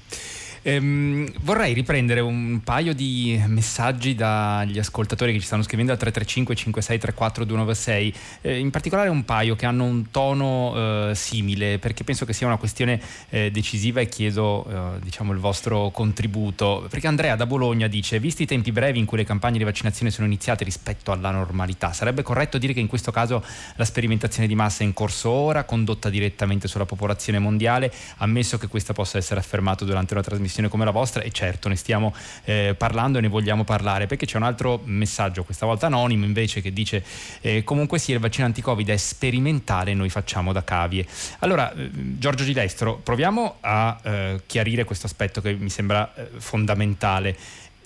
Ehm, 0.63 1.27
vorrei 1.41 1.73
riprendere 1.73 2.19
un 2.19 2.61
paio 2.63 2.93
di 2.93 3.41
messaggi 3.47 4.13
dagli 4.13 4.77
ascoltatori 4.77 5.33
che 5.33 5.39
ci 5.39 5.45
stanno 5.45 5.63
scrivendo 5.63 5.91
al 5.91 5.97
335 5.97 6.55
5634 6.55 7.45
296, 7.45 8.13
eh, 8.41 8.59
in 8.59 8.69
particolare 8.69 9.09
un 9.09 9.25
paio 9.25 9.55
che 9.55 9.65
hanno 9.65 9.85
un 9.85 10.11
tono 10.11 11.09
eh, 11.09 11.15
simile 11.15 11.79
perché 11.79 12.03
penso 12.03 12.25
che 12.25 12.33
sia 12.33 12.45
una 12.45 12.57
questione 12.57 13.01
eh, 13.29 13.49
decisiva 13.49 14.01
e 14.01 14.07
chiedo 14.07 14.67
eh, 14.69 14.99
diciamo, 15.01 15.33
il 15.33 15.39
vostro 15.39 15.89
contributo. 15.89 16.85
Perché 16.89 17.07
Andrea 17.07 17.35
da 17.35 17.47
Bologna 17.47 17.87
dice, 17.87 18.19
visti 18.19 18.43
i 18.43 18.45
tempi 18.45 18.71
brevi 18.71 18.99
in 18.99 19.05
cui 19.05 19.17
le 19.17 19.25
campagne 19.25 19.57
di 19.57 19.63
vaccinazione 19.63 20.11
sono 20.11 20.27
iniziate 20.27 20.63
rispetto 20.63 21.11
alla 21.11 21.31
normalità, 21.31 21.91
sarebbe 21.91 22.21
corretto 22.21 22.59
dire 22.59 22.73
che 22.73 22.79
in 22.79 22.87
questo 22.87 23.11
caso 23.11 23.43
la 23.77 23.85
sperimentazione 23.85 24.47
di 24.47 24.53
massa 24.53 24.83
è 24.83 24.85
in 24.85 24.93
corso 24.93 25.31
ora, 25.31 25.63
condotta 25.63 26.09
direttamente 26.09 26.67
sulla 26.67 26.85
popolazione 26.85 27.39
mondiale, 27.39 27.91
ammesso 28.17 28.59
che 28.59 28.67
questa 28.67 28.93
possa 28.93 29.17
essere 29.17 29.39
affermata 29.39 29.85
durante 29.85 30.13
una 30.13 30.21
trasmissione 30.21 30.49
trasmissione 30.51 30.67
come 30.69 30.85
la 30.85 30.91
vostra 30.91 31.23
e 31.23 31.31
certo 31.31 31.69
ne 31.69 31.75
stiamo 31.75 32.13
eh, 32.43 32.75
parlando 32.77 33.17
e 33.17 33.21
ne 33.21 33.29
vogliamo 33.29 33.63
parlare 33.63 34.05
perché 34.05 34.25
c'è 34.25 34.37
un 34.37 34.43
altro 34.43 34.81
messaggio, 34.83 35.43
questa 35.43 35.65
volta 35.65 35.85
anonimo 35.85 36.25
invece, 36.25 36.61
che 36.61 36.73
dice 36.73 37.03
eh, 37.41 37.63
comunque 37.63 37.97
sia 37.97 38.15
il 38.15 38.21
vaccino 38.21 38.45
anti-covid 38.45 38.89
è 38.89 38.97
sperimentale 38.97 39.93
noi 39.93 40.09
facciamo 40.09 40.51
da 40.51 40.63
cavie. 40.63 41.05
Allora, 41.39 41.73
eh, 41.73 41.89
Giorgio 41.91 42.43
Gilestro, 42.43 42.97
proviamo 42.97 43.57
a 43.61 43.99
eh, 44.03 44.41
chiarire 44.45 44.83
questo 44.83 45.07
aspetto 45.07 45.41
che 45.41 45.53
mi 45.53 45.69
sembra 45.69 46.13
eh, 46.13 46.29
fondamentale 46.37 47.35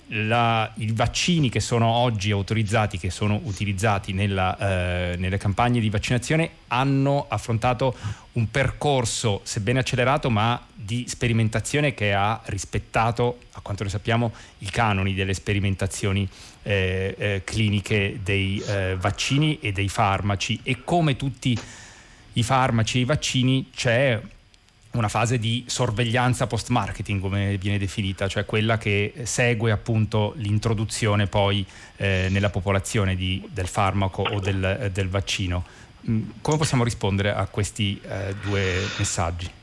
la, 0.08 0.70
i 0.76 0.92
vaccini 0.92 1.48
che 1.48 1.60
sono 1.60 1.86
oggi 1.86 2.30
autorizzati, 2.30 2.98
che 2.98 3.10
sono 3.10 3.40
utilizzati 3.44 4.12
nella, 4.12 4.56
eh, 4.58 5.16
nelle 5.16 5.38
campagne 5.38 5.80
di 5.80 5.90
vaccinazione, 5.90 6.50
hanno 6.68 7.26
affrontato 7.28 7.96
un 8.32 8.50
percorso, 8.50 9.40
sebbene 9.42 9.80
accelerato, 9.80 10.30
ma 10.30 10.64
di 10.72 11.06
sperimentazione 11.08 11.94
che 11.94 12.12
ha 12.12 12.40
rispettato, 12.44 13.38
a 13.52 13.60
quanto 13.60 13.82
ne 13.82 13.90
sappiamo, 13.90 14.32
i 14.58 14.70
canoni 14.70 15.14
delle 15.14 15.34
sperimentazioni 15.34 16.28
eh, 16.62 17.14
eh, 17.18 17.42
cliniche 17.44 18.20
dei 18.22 18.62
eh, 18.66 18.96
vaccini 18.98 19.58
e 19.60 19.72
dei 19.72 19.88
farmaci. 19.88 20.60
E 20.62 20.84
come 20.84 21.16
tutti 21.16 21.58
i 22.34 22.42
farmaci 22.42 22.98
e 22.98 23.00
i 23.00 23.04
vaccini 23.04 23.70
c'è 23.74 24.20
una 24.98 25.08
fase 25.08 25.38
di 25.38 25.64
sorveglianza 25.66 26.46
post 26.46 26.68
marketing 26.70 27.20
come 27.20 27.56
viene 27.58 27.78
definita, 27.78 28.28
cioè 28.28 28.44
quella 28.44 28.78
che 28.78 29.12
segue 29.24 29.70
appunto 29.70 30.32
l'introduzione 30.36 31.26
poi 31.26 31.64
eh, 31.96 32.28
nella 32.30 32.50
popolazione 32.50 33.16
di, 33.16 33.46
del 33.52 33.66
farmaco 33.66 34.22
o 34.22 34.40
del, 34.40 34.90
del, 34.92 35.08
vaccino. 35.08 35.64
Mm, 36.08 36.22
come 36.40 36.56
possiamo 36.56 36.84
rispondere 36.84 37.32
a 37.32 37.46
questi 37.46 38.00
eh, 38.02 38.34
due 38.42 38.82
messaggi? 38.98 39.55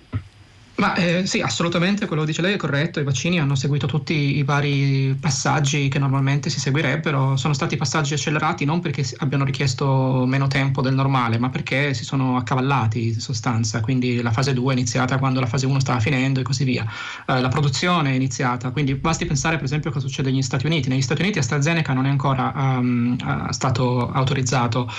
Ma 0.75 0.95
eh, 0.95 1.27
sì, 1.27 1.39
assolutamente 1.39 2.07
quello 2.07 2.23
che 2.23 2.29
dice 2.29 2.41
lei 2.41 2.55
è 2.55 2.57
corretto, 2.57 2.99
i 2.99 3.03
vaccini 3.03 3.39
hanno 3.39 3.53
seguito 3.53 3.85
tutti 3.85 4.37
i 4.37 4.43
vari 4.43 5.15
passaggi 5.19 5.87
che 5.87 5.99
normalmente 5.99 6.49
si 6.49 6.59
seguirebbero, 6.59 7.37
sono 7.37 7.53
stati 7.53 7.77
passaggi 7.77 8.15
accelerati 8.15 8.65
non 8.65 8.79
perché 8.79 9.05
abbiano 9.17 9.45
richiesto 9.45 10.25
meno 10.25 10.47
tempo 10.47 10.81
del 10.81 10.95
normale, 10.95 11.37
ma 11.37 11.49
perché 11.49 11.93
si 11.93 12.03
sono 12.03 12.37
accavallati 12.37 13.09
in 13.09 13.19
sostanza, 13.19 13.81
quindi 13.81 14.19
la 14.23 14.31
fase 14.31 14.53
2 14.53 14.73
è 14.73 14.75
iniziata 14.75 15.19
quando 15.19 15.39
la 15.39 15.45
fase 15.45 15.67
1 15.67 15.79
stava 15.79 15.99
finendo 15.99 16.39
e 16.39 16.43
così 16.43 16.63
via. 16.63 16.85
Eh, 17.27 17.39
la 17.39 17.49
produzione 17.49 18.09
è 18.11 18.15
iniziata, 18.15 18.71
quindi 18.71 18.95
basti 18.95 19.25
pensare 19.25 19.57
per 19.57 19.65
esempio 19.65 19.91
a 19.91 19.93
cosa 19.93 20.07
succede 20.07 20.31
negli 20.31 20.41
Stati 20.41 20.65
Uniti, 20.65 20.89
negli 20.89 21.03
Stati 21.03 21.21
Uniti 21.21 21.37
AstraZeneca 21.37 21.93
non 21.93 22.07
è 22.07 22.09
ancora 22.09 22.51
um, 22.55 23.15
stato 23.51 24.11
autorizzato 24.11 24.89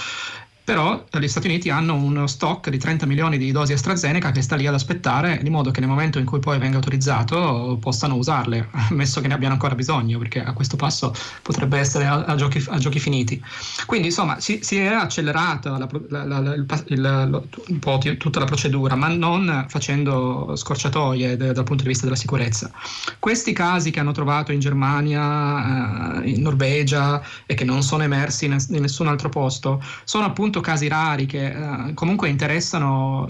però 0.64 1.04
gli 1.10 1.28
Stati 1.28 1.46
Uniti 1.46 1.68
hanno 1.68 1.94
uno 1.94 2.26
stock 2.26 2.70
di 2.70 2.78
30 2.78 3.04
milioni 3.04 3.36
di 3.36 3.52
dosi 3.52 3.74
AstraZeneca 3.74 4.30
che 4.30 4.40
sta 4.40 4.56
lì 4.56 4.66
ad 4.66 4.72
aspettare, 4.72 5.38
di 5.42 5.50
modo 5.50 5.70
che 5.70 5.80
nel 5.80 5.90
momento 5.90 6.18
in 6.18 6.24
cui 6.24 6.38
poi 6.38 6.58
venga 6.58 6.76
autorizzato 6.76 7.76
possano 7.78 8.14
usarle, 8.14 8.70
ammesso 8.88 9.20
che 9.20 9.28
ne 9.28 9.34
abbiano 9.34 9.52
ancora 9.52 9.74
bisogno, 9.74 10.18
perché 10.18 10.42
a 10.42 10.54
questo 10.54 10.76
passo 10.76 11.14
potrebbe 11.42 11.78
essere 11.78 12.06
a, 12.06 12.24
a, 12.24 12.34
giochi, 12.34 12.64
a 12.68 12.78
giochi, 12.78 12.98
finiti. 12.98 13.42
Quindi 13.84 14.06
insomma 14.06 14.40
si, 14.40 14.60
si 14.62 14.76
è 14.76 14.86
accelerata 14.86 15.72
un 15.72 17.78
po' 17.78 17.98
tutta 18.16 18.38
la 18.38 18.46
procedura, 18.46 18.94
ma 18.94 19.08
non 19.08 19.66
facendo 19.68 20.56
scorciatoie 20.56 21.36
de, 21.36 21.52
dal 21.52 21.64
punto 21.64 21.82
di 21.82 21.90
vista 21.90 22.04
della 22.04 22.16
sicurezza. 22.16 22.70
Questi 23.18 23.52
casi 23.52 23.90
che 23.90 24.00
hanno 24.00 24.12
trovato 24.12 24.50
in 24.50 24.60
Germania, 24.60 26.22
eh, 26.22 26.30
in 26.30 26.40
Norvegia 26.40 27.22
e 27.44 27.54
che 27.54 27.64
non 27.64 27.82
sono 27.82 28.02
emersi 28.02 28.46
in, 28.46 28.56
in 28.70 28.80
nessun 28.80 29.08
altro 29.08 29.28
posto, 29.28 29.82
sono 30.04 30.24
appunto 30.24 30.52
appunto 30.54 30.60
casi 30.60 30.88
rari 30.88 31.26
che 31.26 31.46
eh, 31.46 31.94
comunque 31.94 32.28
interessano, 32.28 33.26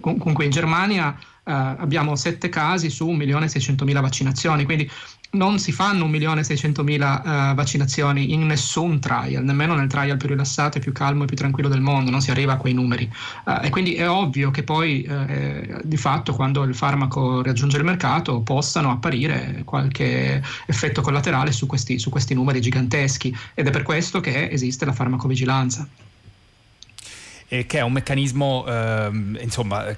comunque 0.00 0.44
in 0.44 0.50
Germania 0.50 1.14
eh, 1.44 1.52
abbiamo 1.52 2.16
7 2.16 2.48
casi 2.48 2.88
su 2.88 3.06
1.600.000 3.06 4.00
vaccinazioni, 4.00 4.64
quindi 4.64 4.90
non 5.34 5.58
si 5.58 5.72
fanno 5.72 6.06
1.600.000 6.06 7.50
uh, 7.50 7.54
vaccinazioni 7.54 8.32
in 8.32 8.46
nessun 8.46 9.00
trial, 9.00 9.42
nemmeno 9.42 9.74
nel 9.74 9.88
trial 9.88 10.16
più 10.16 10.28
rilassato, 10.28 10.78
più 10.78 10.92
calmo 10.92 11.24
e 11.24 11.26
più 11.26 11.34
tranquillo 11.36 11.68
del 11.68 11.80
mondo, 11.80 12.10
non 12.12 12.20
si 12.20 12.30
arriva 12.30 12.52
a 12.52 12.56
quei 12.56 12.72
numeri. 12.72 13.10
Uh, 13.44 13.58
e 13.62 13.70
quindi 13.70 13.94
è 13.94 14.08
ovvio 14.08 14.52
che 14.52 14.62
poi 14.62 15.04
uh, 15.08 15.80
di 15.82 15.96
fatto 15.96 16.34
quando 16.34 16.62
il 16.62 16.74
farmaco 16.74 17.42
raggiunge 17.42 17.78
il 17.78 17.84
mercato 17.84 18.42
possano 18.42 18.92
apparire 18.92 19.62
qualche 19.64 20.40
effetto 20.66 21.00
collaterale 21.02 21.50
su 21.50 21.66
questi, 21.66 21.98
su 21.98 22.10
questi 22.10 22.34
numeri 22.34 22.60
giganteschi 22.60 23.36
ed 23.54 23.66
è 23.66 23.70
per 23.70 23.82
questo 23.82 24.20
che 24.20 24.50
esiste 24.50 24.84
la 24.84 24.92
farmacovigilanza 24.92 25.88
eh, 27.48 27.66
che 27.66 27.78
è 27.78 27.82
un 27.82 27.92
meccanismo 27.92 28.64
eh, 28.66 29.08
insomma, 29.40 29.94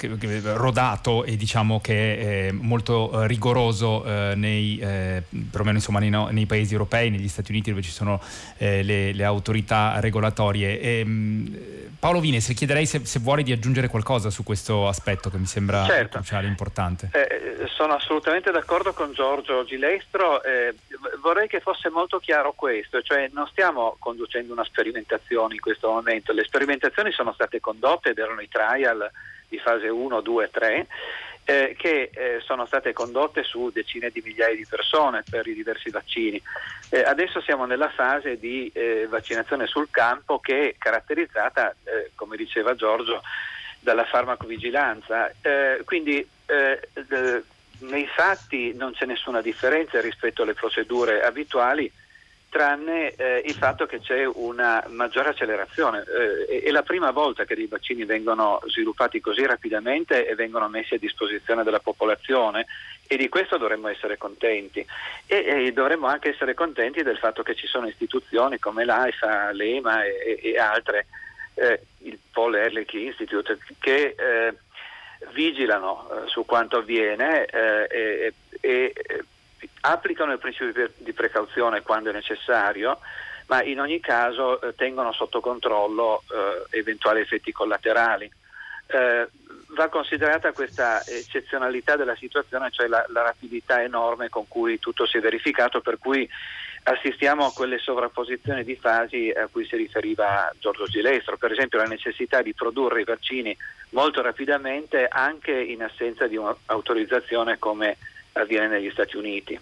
rodato 0.54 1.24
e 1.24 1.36
diciamo 1.36 1.80
che 1.80 2.48
è 2.48 2.52
molto 2.52 3.22
eh, 3.22 3.26
rigoroso 3.26 4.04
eh, 4.04 4.34
nei, 4.34 4.78
eh, 4.78 5.22
perlomeno 5.30 5.78
insomma, 5.78 6.00
nei, 6.00 6.10
no, 6.10 6.28
nei, 6.30 6.46
paesi 6.46 6.72
europei, 6.72 7.10
negli 7.10 7.28
Stati 7.28 7.52
Uniti 7.52 7.70
dove 7.70 7.82
ci 7.82 7.90
sono 7.90 8.20
eh, 8.58 8.82
le, 8.82 9.12
le, 9.12 9.24
autorità 9.24 9.98
regolatorie. 10.00 10.80
E, 10.80 10.98
ehm, 11.00 11.58
Paolo 11.98 12.20
Vines, 12.20 12.52
chiederei 12.54 12.84
se, 12.84 13.04
se, 13.04 13.20
vuole 13.20 13.42
di 13.42 13.52
aggiungere 13.52 13.88
qualcosa 13.88 14.28
su 14.28 14.42
questo 14.42 14.86
aspetto 14.86 15.30
che 15.30 15.38
mi 15.38 15.46
sembra 15.46 15.86
certo. 15.86 16.18
cruciale 16.18 16.46
e 16.46 16.50
importante. 16.50 17.10
sono 17.74 17.94
assolutamente 17.94 18.50
d'accordo 18.50 18.92
con 18.92 19.12
Giorgio 19.12 19.64
Gilestro, 19.64 20.40
vorrei 21.22 21.48
che 21.48 21.60
fosse 21.60 21.88
molto 21.88 22.18
chiaro 22.18 22.52
questo, 22.52 23.00
cioè 23.00 23.30
non 23.32 23.46
stiamo 23.48 23.96
conducendo 23.98 24.52
una 24.52 24.64
sperimentazione 24.64 25.54
in 25.54 25.60
questo 25.60 25.88
momento, 25.88 26.32
le 26.32 26.44
sperimentazioni 26.44 27.10
sono 27.12 27.32
state 27.32 27.45
condotte 27.60 28.10
ed 28.10 28.18
erano 28.18 28.40
i 28.40 28.48
trial 28.48 29.10
di 29.48 29.58
fase 29.58 29.88
1, 29.88 30.20
2, 30.20 30.50
3 30.50 30.86
eh, 31.48 31.76
che 31.78 32.10
eh, 32.12 32.40
sono 32.44 32.66
state 32.66 32.92
condotte 32.92 33.44
su 33.44 33.70
decine 33.70 34.10
di 34.10 34.20
migliaia 34.22 34.56
di 34.56 34.66
persone 34.68 35.22
per 35.28 35.46
i 35.46 35.54
diversi 35.54 35.90
vaccini. 35.90 36.42
Eh, 36.90 37.02
adesso 37.02 37.40
siamo 37.40 37.66
nella 37.66 37.88
fase 37.88 38.36
di 38.36 38.70
eh, 38.74 39.06
vaccinazione 39.08 39.66
sul 39.66 39.88
campo 39.90 40.40
che 40.40 40.70
è 40.70 40.74
caratterizzata, 40.76 41.74
eh, 41.84 42.10
come 42.16 42.36
diceva 42.36 42.74
Giorgio, 42.74 43.22
dalla 43.78 44.04
farmacovigilanza. 44.04 45.30
Eh, 45.40 45.82
quindi 45.84 46.28
nei 47.78 48.06
fatti 48.06 48.72
non 48.74 48.92
c'è 48.92 49.04
nessuna 49.04 49.40
differenza 49.40 50.00
rispetto 50.00 50.42
alle 50.42 50.54
procedure 50.54 51.22
abituali 51.22 51.90
tranne 52.56 53.12
eh, 53.16 53.42
il 53.44 53.52
fatto 53.52 53.84
che 53.84 54.00
c'è 54.00 54.24
una 54.24 54.82
maggiore 54.88 55.28
accelerazione. 55.28 56.04
Eh, 56.48 56.62
è 56.62 56.70
la 56.70 56.82
prima 56.82 57.10
volta 57.10 57.44
che 57.44 57.54
dei 57.54 57.66
vaccini 57.66 58.06
vengono 58.06 58.62
sviluppati 58.64 59.20
così 59.20 59.44
rapidamente 59.44 60.26
e 60.26 60.34
vengono 60.34 60.66
messi 60.66 60.94
a 60.94 60.98
disposizione 60.98 61.64
della 61.64 61.80
popolazione 61.80 62.64
e 63.06 63.18
di 63.18 63.28
questo 63.28 63.58
dovremmo 63.58 63.88
essere 63.88 64.16
contenti. 64.16 64.86
E, 65.26 65.66
e 65.66 65.72
dovremmo 65.72 66.06
anche 66.06 66.30
essere 66.30 66.54
contenti 66.54 67.02
del 67.02 67.18
fatto 67.18 67.42
che 67.42 67.54
ci 67.54 67.66
sono 67.66 67.88
istituzioni 67.88 68.58
come 68.58 68.86
l'AIFA, 68.86 69.52
l'EMA 69.52 70.04
e, 70.04 70.40
e 70.42 70.58
altre 70.58 71.08
eh, 71.56 71.80
il 72.04 72.18
Paul 72.32 72.54
Ehrlich 72.54 72.94
Institute, 72.94 73.58
che 73.78 74.14
eh, 74.16 74.54
vigilano 75.34 76.08
eh, 76.08 76.28
su 76.28 76.46
quanto 76.46 76.78
avviene 76.78 77.44
eh, 77.44 78.32
e, 78.62 79.02
applicano 79.90 80.32
il 80.32 80.38
principio 80.38 80.90
di 80.96 81.12
precauzione 81.12 81.82
quando 81.82 82.10
è 82.10 82.12
necessario, 82.12 82.98
ma 83.46 83.62
in 83.62 83.80
ogni 83.80 84.00
caso 84.00 84.60
eh, 84.60 84.74
tengono 84.74 85.12
sotto 85.12 85.40
controllo 85.40 86.22
eh, 86.30 86.78
eventuali 86.78 87.20
effetti 87.20 87.52
collaterali. 87.52 88.30
Eh, 88.88 89.28
va 89.68 89.88
considerata 89.88 90.52
questa 90.52 91.04
eccezionalità 91.06 91.96
della 91.96 92.16
situazione, 92.16 92.70
cioè 92.70 92.86
la, 92.86 93.04
la, 93.08 93.22
rapidità 93.22 93.82
enorme 93.82 94.28
con 94.28 94.46
cui 94.48 94.78
tutto 94.78 95.06
si 95.06 95.18
è 95.18 95.20
verificato, 95.20 95.80
per 95.80 95.98
cui 95.98 96.28
assistiamo 96.84 97.46
a 97.46 97.52
quelle 97.52 97.78
sovrapposizioni 97.78 98.62
di 98.62 98.76
fasi 98.76 99.30
a 99.30 99.48
cui 99.48 99.66
si 99.66 99.76
riferiva 99.76 100.52
Giorgio 100.58 100.86
Gilestro, 100.86 101.36
per 101.36 101.52
esempio 101.52 101.78
la 101.78 101.84
necessità 101.84 102.42
di 102.42 102.54
produrre 102.54 103.00
i 103.00 103.04
vaccini 103.04 103.56
molto 103.90 104.22
rapidamente 104.22 105.06
anche 105.08 105.52
in 105.52 105.82
assenza 105.82 106.26
di 106.28 106.36
un'autorizzazione 106.36 107.58
come 107.58 107.96
avviene 108.32 108.68
negli 108.68 108.90
Stati 108.90 109.16
Uniti. 109.16 109.58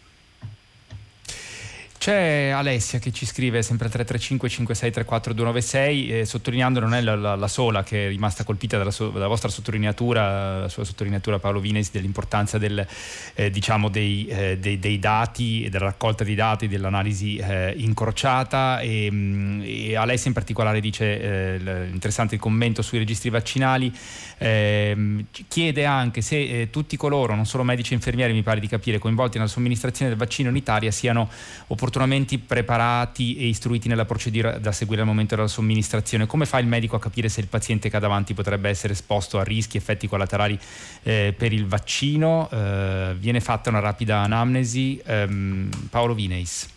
C'è 2.04 2.50
Alessia 2.50 2.98
che 2.98 3.12
ci 3.12 3.24
scrive 3.24 3.62
sempre 3.62 3.88
335 3.88 4.46
5634 4.50 5.32
296 5.32 6.18
eh, 6.20 6.24
sottolineando 6.26 6.78
non 6.78 6.92
è 6.92 7.00
la, 7.00 7.16
la, 7.16 7.34
la, 7.34 7.48
sola 7.48 7.82
che 7.82 8.04
è 8.04 8.08
rimasta 8.10 8.44
colpita 8.44 8.76
dalla, 8.76 8.90
so, 8.90 9.08
dalla, 9.08 9.26
vostra 9.26 9.48
sottolineatura, 9.48 10.58
la 10.58 10.68
sua 10.68 10.84
sottolineatura 10.84 11.38
Paolo 11.38 11.60
Vines 11.60 11.90
dell'importanza 11.90 12.58
del, 12.58 12.86
eh, 13.32 13.48
diciamo 13.48 13.88
dei, 13.88 14.26
eh, 14.26 14.58
dei, 14.58 14.78
dei, 14.78 14.98
dati, 14.98 15.66
della 15.70 15.86
raccolta 15.86 16.24
dei 16.24 16.34
dati, 16.34 16.68
dell'analisi 16.68 17.38
eh, 17.38 17.72
incrociata. 17.74 18.80
E, 18.80 19.08
mm, 19.10 19.62
e, 19.64 19.96
Alessia 19.96 20.26
in 20.26 20.34
particolare 20.34 20.80
dice 20.80 21.56
eh, 21.56 21.88
interessante 21.90 22.34
il 22.34 22.40
commento 22.42 22.82
sui 22.82 22.98
registri 22.98 23.30
vaccinali 23.30 23.90
ehm, 24.36 25.24
chiede 25.48 25.86
anche 25.86 26.20
se 26.20 26.36
eh, 26.36 26.68
tutti 26.68 26.98
coloro, 26.98 27.34
non 27.34 27.46
solo 27.46 27.62
medici 27.64 27.92
e 27.92 27.96
infermieri 27.96 28.34
mi 28.34 28.42
pare 28.42 28.60
di 28.60 28.68
capire, 28.68 28.98
coinvolti 28.98 29.38
nella 29.38 29.48
somministrazione 29.48 30.10
del 30.10 30.18
vaccino 30.18 30.50
in 30.50 30.56
Italia 30.56 30.90
siano 30.90 31.30
opportunamente 31.68 31.92
opportunamente 31.94 32.40
preparati 32.44 33.36
e 33.36 33.46
istruiti 33.46 33.86
nella 33.86 34.04
procedura 34.04 34.58
da 34.58 34.72
seguire 34.72 35.02
al 35.02 35.06
momento 35.06 35.36
della 35.36 35.46
somministrazione. 35.46 36.26
Come 36.26 36.44
fa 36.44 36.58
il 36.58 36.66
medico 36.66 36.96
a 36.96 36.98
capire 36.98 37.28
se 37.28 37.40
il 37.40 37.46
paziente 37.46 37.88
che 37.88 37.96
ha 37.96 38.00
davanti 38.00 38.34
potrebbe 38.34 38.68
essere 38.68 38.94
esposto 38.94 39.38
a 39.38 39.44
rischi, 39.44 39.76
effetti 39.76 40.08
collaterali 40.08 40.58
eh, 41.04 41.32
per 41.36 41.52
il 41.52 41.66
vaccino? 41.66 42.48
Eh, 42.50 43.14
viene 43.16 43.38
fatta 43.38 43.70
una 43.70 43.78
rapida 43.78 44.18
anamnesi. 44.18 45.00
Um, 45.06 45.70
Paolo 45.88 46.14
Vineis. 46.14 46.68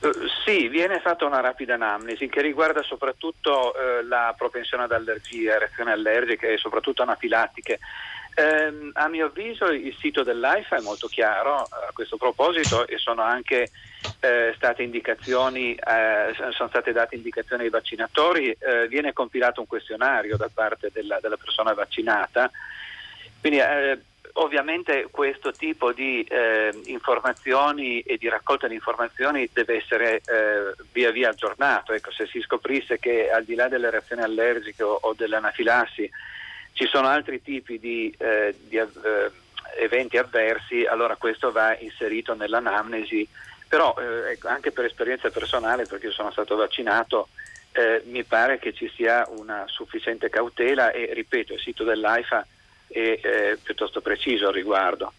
Uh, 0.00 0.08
sì, 0.44 0.68
viene 0.68 1.00
fatta 1.00 1.26
una 1.26 1.40
rapida 1.40 1.74
anamnesi 1.74 2.26
che 2.28 2.40
riguarda 2.40 2.82
soprattutto 2.82 3.74
uh, 3.74 4.06
la 4.08 4.34
propensione 4.38 4.84
ad 4.84 4.92
allergie, 4.92 5.58
reazioni 5.58 5.90
allergiche 5.90 6.54
e 6.54 6.56
soprattutto 6.56 7.02
anafilattiche. 7.02 7.78
Eh, 8.38 8.90
a 8.92 9.08
mio 9.08 9.26
avviso 9.26 9.64
il 9.66 9.96
sito 9.98 10.22
dell'AIFA 10.22 10.76
è 10.76 10.82
molto 10.82 11.06
chiaro 11.06 11.56
a 11.56 11.90
questo 11.94 12.18
proposito 12.18 12.86
e 12.86 12.98
sono 12.98 13.22
anche 13.22 13.70
eh, 14.20 14.52
state 14.56 14.82
eh, 14.82 16.34
sono 16.52 16.68
state 16.68 16.92
date 16.92 17.14
indicazioni 17.14 17.64
ai 17.64 17.70
vaccinatori, 17.70 18.50
eh, 18.50 18.86
viene 18.88 19.12
compilato 19.12 19.60
un 19.60 19.66
questionario 19.66 20.36
da 20.36 20.50
parte 20.52 20.90
della, 20.92 21.18
della 21.20 21.36
persona 21.36 21.72
vaccinata. 21.72 22.50
Quindi 23.40 23.58
eh, 23.58 23.98
ovviamente 24.34 25.08
questo 25.10 25.52
tipo 25.52 25.92
di 25.92 26.22
eh, 26.24 26.72
informazioni 26.86 28.00
e 28.00 28.16
di 28.18 28.28
raccolta 28.28 28.66
di 28.66 28.74
informazioni 28.74 29.48
deve 29.52 29.76
essere 29.76 30.22
via 30.92 31.10
via 31.10 31.30
aggiornato. 31.30 31.92
Ecco, 31.92 32.10
se 32.10 32.26
si 32.26 32.40
scoprisse 32.40 32.98
che 32.98 33.30
al 33.30 33.44
di 33.44 33.54
là 33.54 33.68
delle 33.68 33.90
reazioni 33.90 34.22
allergiche 34.22 34.82
o, 34.82 34.98
o 35.00 35.14
dell'anafilassi 35.14 36.10
ci 36.76 36.86
sono 36.86 37.08
altri 37.08 37.40
tipi 37.40 37.78
di, 37.78 38.14
eh, 38.18 38.54
di 38.68 38.76
eh, 38.76 38.86
eventi 39.78 40.18
avversi, 40.18 40.84
allora 40.84 41.16
questo 41.16 41.50
va 41.50 41.74
inserito 41.78 42.34
nell'anamnesi, 42.34 43.26
però 43.76 43.94
eh, 43.98 44.32
ecco, 44.32 44.48
anche 44.48 44.72
per 44.72 44.86
esperienza 44.86 45.28
personale, 45.28 45.84
perché 45.84 46.06
io 46.06 46.12
sono 46.12 46.30
stato 46.30 46.56
vaccinato, 46.56 47.28
eh, 47.72 48.00
mi 48.06 48.24
pare 48.24 48.58
che 48.58 48.72
ci 48.72 48.90
sia 48.96 49.28
una 49.28 49.64
sufficiente 49.66 50.30
cautela 50.30 50.92
e 50.92 51.12
ripeto, 51.12 51.52
il 51.52 51.60
sito 51.60 51.84
dell'AIFA 51.84 52.46
è 52.86 52.98
eh, 52.98 53.58
piuttosto 53.62 54.00
preciso 54.00 54.46
al 54.46 54.54
riguardo. 54.54 55.12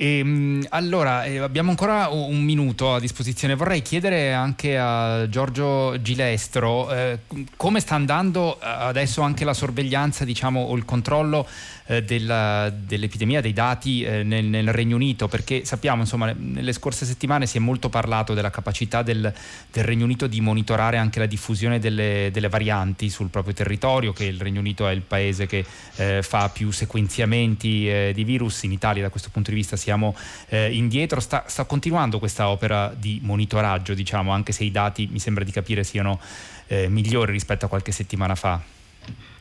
E, 0.00 0.16
ehm, 0.20 0.66
allora, 0.70 1.24
eh, 1.24 1.36
abbiamo 1.36 1.68
ancora 1.68 2.08
un 2.08 2.42
minuto 2.42 2.94
a 2.94 3.00
disposizione. 3.00 3.54
Vorrei 3.54 3.82
chiedere 3.82 4.32
anche 4.32 4.78
a 4.78 5.28
Giorgio 5.28 6.00
Gilestro 6.00 6.90
eh, 6.90 7.18
come 7.54 7.80
sta 7.80 7.96
andando 7.96 8.54
eh, 8.54 8.60
adesso 8.62 9.20
anche 9.20 9.44
la 9.44 9.52
sorveglianza, 9.52 10.24
diciamo, 10.24 10.58
o 10.58 10.74
il 10.74 10.86
controllo 10.86 11.46
eh, 11.90 12.02
della, 12.02 12.70
dell'epidemia, 12.70 13.42
dei 13.42 13.52
dati 13.52 14.02
eh, 14.02 14.22
nel, 14.22 14.44
nel, 14.44 14.72
Regno 14.72 14.94
Unito, 14.94 15.28
perché 15.28 15.64
sappiamo, 15.64 16.02
insomma, 16.02 16.32
nelle 16.34 16.72
scorse 16.72 17.04
settimane 17.04 17.46
si 17.46 17.58
è 17.58 17.60
molto 17.60 17.90
parlato 17.90 18.32
della 18.32 18.50
capacità 18.50 19.02
del, 19.02 19.32
del 19.70 19.84
Regno 19.84 20.04
Unito 20.04 20.26
di 20.26 20.40
monitorare 20.40 20.96
anche 20.96 21.18
la 21.18 21.26
diffusione 21.26 21.78
delle, 21.78 22.30
delle, 22.32 22.48
varianti 22.48 23.10
sul 23.10 23.28
proprio 23.28 23.54
territorio, 23.54 24.12
che 24.12 24.24
il 24.24 24.40
Regno 24.40 24.60
Unito 24.60 24.86
è 24.86 24.92
il 24.92 25.02
paese 25.02 25.46
che 25.46 25.64
eh, 25.96 26.22
fa 26.22 26.48
più 26.48 26.70
sequenziamenti 26.70 28.12
di 28.14 28.24
virus, 28.24 28.62
in 28.62 28.72
Italia 28.72 29.02
da 29.02 29.10
questo 29.10 29.28
punto 29.32 29.50
di 29.50 29.56
vista 29.56 29.76
siamo 29.90 30.14
eh, 30.50 30.72
indietro, 30.72 31.18
sta, 31.18 31.44
sta 31.48 31.64
continuando 31.64 32.20
questa 32.20 32.48
opera 32.48 32.94
di 32.96 33.18
monitoraggio, 33.24 33.92
diciamo, 33.92 34.30
anche 34.30 34.52
se 34.52 34.62
i 34.62 34.70
dati 34.70 35.08
mi 35.10 35.18
sembra 35.18 35.42
di 35.42 35.50
capire 35.50 35.82
siano 35.82 36.20
eh, 36.68 36.88
migliori 36.88 37.32
rispetto 37.32 37.64
a 37.64 37.68
qualche 37.68 37.90
settimana 37.90 38.36
fa. 38.36 38.79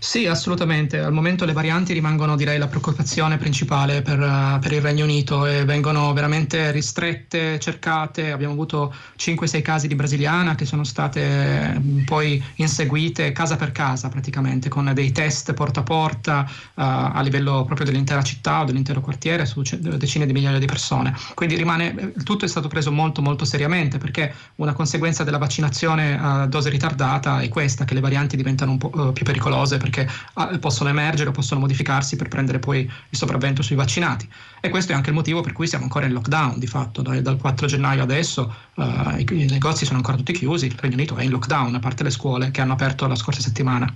Sì, 0.01 0.27
assolutamente. 0.27 0.97
Al 0.99 1.11
momento 1.11 1.43
le 1.43 1.51
varianti 1.51 1.91
rimangono, 1.91 2.37
direi, 2.37 2.57
la 2.57 2.67
preoccupazione 2.67 3.37
principale 3.37 4.01
per, 4.01 4.17
uh, 4.17 4.57
per, 4.57 4.71
il 4.71 4.79
Regno 4.79 5.03
Unito 5.03 5.45
e 5.45 5.65
vengono 5.65 6.13
veramente 6.13 6.71
ristrette, 6.71 7.59
cercate. 7.59 8.31
Abbiamo 8.31 8.53
avuto 8.53 8.95
5-6 9.17 9.61
casi 9.61 9.87
di 9.89 9.95
brasiliana 9.95 10.55
che 10.55 10.63
sono 10.63 10.85
state 10.85 11.73
um, 11.75 12.03
poi 12.05 12.41
inseguite 12.55 13.33
casa 13.33 13.57
per 13.57 13.73
casa 13.73 14.07
praticamente 14.07 14.69
con 14.69 14.89
dei 14.93 15.11
test 15.11 15.51
porta 15.53 15.81
a 15.81 15.83
porta 15.83 16.49
uh, 16.49 16.71
a 16.75 17.21
livello 17.21 17.65
proprio 17.65 17.85
dell'intera 17.85 18.23
città 18.23 18.61
o 18.61 18.63
dell'intero 18.63 19.01
quartiere 19.01 19.45
su 19.45 19.61
decine 19.79 20.25
di 20.25 20.31
migliaia 20.31 20.59
di 20.59 20.65
persone. 20.65 21.13
Quindi 21.33 21.57
rimane, 21.57 22.13
tutto 22.23 22.45
è 22.45 22.47
stato 22.47 22.69
preso 22.69 22.89
molto 22.89 23.21
molto 23.21 23.43
seriamente 23.43 23.97
perché 23.97 24.33
una 24.55 24.71
conseguenza 24.71 25.25
della 25.25 25.37
vaccinazione 25.37 26.17
a 26.17 26.45
dose 26.45 26.69
ritardata 26.69 27.41
è 27.41 27.49
questa, 27.49 27.83
che 27.83 27.93
le 27.93 27.99
varianti 27.99 28.37
diventano 28.37 28.71
un 28.71 28.77
po' 28.77 29.11
più 29.11 29.25
pericolose 29.25 29.77
perché 29.89 30.09
ah, 30.33 30.57
possono 30.59 30.89
emergere 30.89 31.29
o 31.29 31.31
possono 31.31 31.59
modificarsi 31.59 32.15
per 32.15 32.27
prendere 32.27 32.59
poi 32.59 32.79
il 32.81 33.17
sopravvento 33.17 33.61
sui 33.61 33.75
vaccinati. 33.75 34.29
E 34.61 34.69
questo 34.69 34.91
è 34.91 34.95
anche 34.95 35.09
il 35.09 35.15
motivo 35.15 35.41
per 35.41 35.53
cui 35.53 35.67
siamo 35.67 35.85
ancora 35.85 36.05
in 36.05 36.13
lockdown, 36.13 36.59
di 36.59 36.67
fatto, 36.67 37.01
dal, 37.01 37.21
dal 37.21 37.37
4 37.37 37.67
gennaio 37.67 38.03
adesso 38.03 38.53
uh, 38.75 38.83
i, 39.17 39.47
negozi 39.49 39.85
sono 39.85 39.97
ancora 39.97 40.17
tutti 40.17 40.33
chiusi, 40.33 40.67
il 40.67 40.75
Regno 40.79 40.95
Unito 40.95 41.15
è 41.15 41.23
in 41.23 41.31
lockdown, 41.31 41.75
a 41.75 41.79
parte 41.79 42.03
le 42.03 42.11
scuole 42.11 42.51
che 42.51 42.61
hanno 42.61 42.73
aperto 42.73 43.07
la 43.07 43.15
scorsa 43.15 43.41
settimana. 43.41 43.91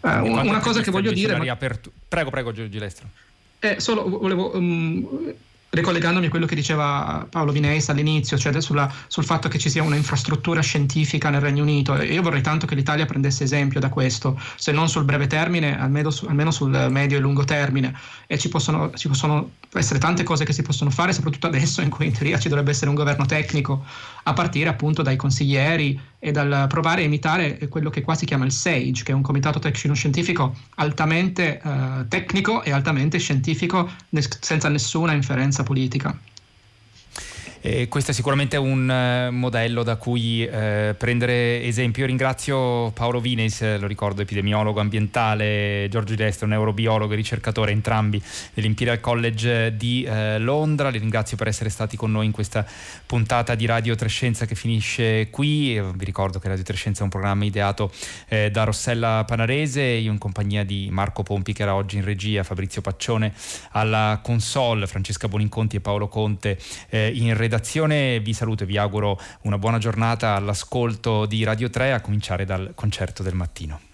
Uh, 0.00 0.24
una, 0.24 0.60
cosa 0.60 0.80
che 0.80 0.90
voglio 0.90 1.12
dire... 1.12 1.36
Ma... 1.36 1.56
Prego, 1.56 2.30
prego, 2.30 2.52
Gilestro. 2.52 3.08
Eh, 3.58 3.78
solo 3.78 4.08
volevo 4.08 4.56
um, 4.56 5.06
ricollegandomi 5.70 6.26
a 6.26 6.28
quello 6.28 6.46
che 6.46 6.54
diceva 6.54 7.26
Paolo 7.28 7.52
Vineis 7.52 7.88
all'inizio, 7.88 8.36
cioè 8.36 8.60
sulla, 8.60 8.92
sul 9.06 9.24
fatto 9.24 9.48
che 9.48 9.58
ci 9.58 9.70
sia 9.70 9.82
un'infrastruttura 9.82 10.60
scientifica 10.60 11.30
nel 11.30 11.40
Regno 11.40 11.62
Unito, 11.62 12.00
io 12.02 12.22
vorrei 12.22 12.42
tanto 12.42 12.66
che 12.66 12.74
l'Italia 12.74 13.06
prendesse 13.06 13.44
esempio 13.44 13.78
da 13.78 13.88
questo, 13.88 14.40
se 14.56 14.72
non 14.72 14.88
sul 14.88 15.04
breve 15.04 15.26
termine, 15.28 15.80
almeno, 15.80 16.10
su, 16.10 16.26
almeno 16.26 16.50
sul 16.50 16.88
medio 16.90 17.18
e 17.18 17.20
lungo 17.20 17.44
termine. 17.44 17.94
E 18.26 18.38
ci 18.38 18.48
possono, 18.48 18.92
ci 18.94 19.08
possono, 19.08 19.52
essere 19.72 20.00
tante 20.00 20.24
cose 20.24 20.44
che 20.44 20.52
si 20.52 20.62
possono 20.62 20.90
fare, 20.90 21.12
soprattutto 21.12 21.46
adesso 21.46 21.80
in 21.80 21.90
cui 21.90 22.06
in 22.06 22.12
teoria 22.12 22.38
ci 22.38 22.48
dovrebbe 22.48 22.72
essere 22.72 22.90
un 22.90 22.96
governo 22.96 23.24
tecnico, 23.24 23.84
a 24.24 24.32
partire 24.32 24.68
appunto 24.68 25.02
dai 25.02 25.16
consiglieri 25.16 25.98
e 26.20 26.30
dal 26.30 26.66
provare 26.68 27.02
a 27.02 27.04
imitare 27.04 27.58
quello 27.68 27.90
che 27.90 28.02
qua 28.02 28.14
si 28.14 28.26
chiama 28.26 28.44
il 28.44 28.52
SAGE, 28.52 29.02
che 29.02 29.10
è 29.10 29.14
un 29.14 29.22
comitato 29.22 29.58
tecnico-scientifico 29.58 30.54
altamente 30.76 31.60
eh, 31.60 32.04
tecnico 32.08 32.62
e 32.62 32.70
altamente 32.70 33.18
scientifico, 33.18 33.90
senza 34.40 34.68
nessuna 34.68 35.12
inferenza 35.12 35.62
politica. 35.62 36.16
E 37.62 37.88
questo 37.88 38.12
è 38.12 38.14
sicuramente 38.14 38.56
un 38.56 38.88
uh, 38.88 39.30
modello 39.30 39.82
da 39.82 39.96
cui 39.96 40.48
uh, 40.50 40.96
prendere 40.96 41.62
esempio. 41.62 42.00
Io 42.00 42.08
ringrazio 42.08 42.90
Paolo 42.92 43.20
Vines, 43.20 43.78
lo 43.78 43.86
ricordo, 43.86 44.22
epidemiologo 44.22 44.80
ambientale, 44.80 45.86
Giorgio 45.90 46.14
Destro, 46.14 46.46
neurobiologo 46.46 47.12
e 47.12 47.16
ricercatore, 47.16 47.72
entrambi 47.72 48.20
dell'Imperial 48.54 48.98
College 49.00 49.76
di 49.76 50.08
uh, 50.08 50.38
Londra. 50.38 50.88
Li 50.88 50.96
ringrazio 50.96 51.36
per 51.36 51.48
essere 51.48 51.68
stati 51.68 51.98
con 51.98 52.10
noi 52.10 52.24
in 52.24 52.32
questa 52.32 52.64
puntata 53.04 53.54
di 53.54 53.66
Radio 53.66 53.94
Trescenza 53.94 54.46
che 54.46 54.54
finisce 54.54 55.28
qui. 55.28 55.78
Vi 55.78 56.04
ricordo 56.06 56.38
che 56.38 56.48
Radio 56.48 56.64
Trescenza 56.64 57.00
è 57.00 57.04
un 57.04 57.10
programma 57.10 57.44
ideato 57.44 57.92
eh, 58.28 58.50
da 58.50 58.64
Rossella 58.64 59.24
Panarese, 59.26 59.82
io 59.82 60.12
in 60.12 60.18
compagnia 60.18 60.64
di 60.64 60.88
Marco 60.90 61.22
Pompi 61.22 61.52
che 61.52 61.60
era 61.60 61.74
oggi 61.74 61.96
in 61.98 62.04
regia, 62.04 62.42
Fabrizio 62.42 62.80
Paccione 62.80 63.34
alla 63.72 64.20
console, 64.22 64.86
Francesca 64.86 65.28
Boninconti 65.28 65.76
e 65.76 65.80
Paolo 65.80 66.08
Conte 66.08 66.58
eh, 66.88 67.12
in 67.14 67.36
redazione 67.36 67.48
redazione. 67.50 68.20
Vi 68.20 68.32
saluto 68.32 68.62
e 68.62 68.66
vi 68.66 68.78
auguro 68.78 69.20
una 69.42 69.58
buona 69.58 69.78
giornata 69.78 70.36
all'ascolto 70.36 71.26
di 71.26 71.42
Radio 71.42 71.68
3 71.68 71.92
a 71.92 72.00
cominciare 72.00 72.44
dal 72.44 72.72
concerto 72.76 73.24
del 73.24 73.34
mattino. 73.34 73.89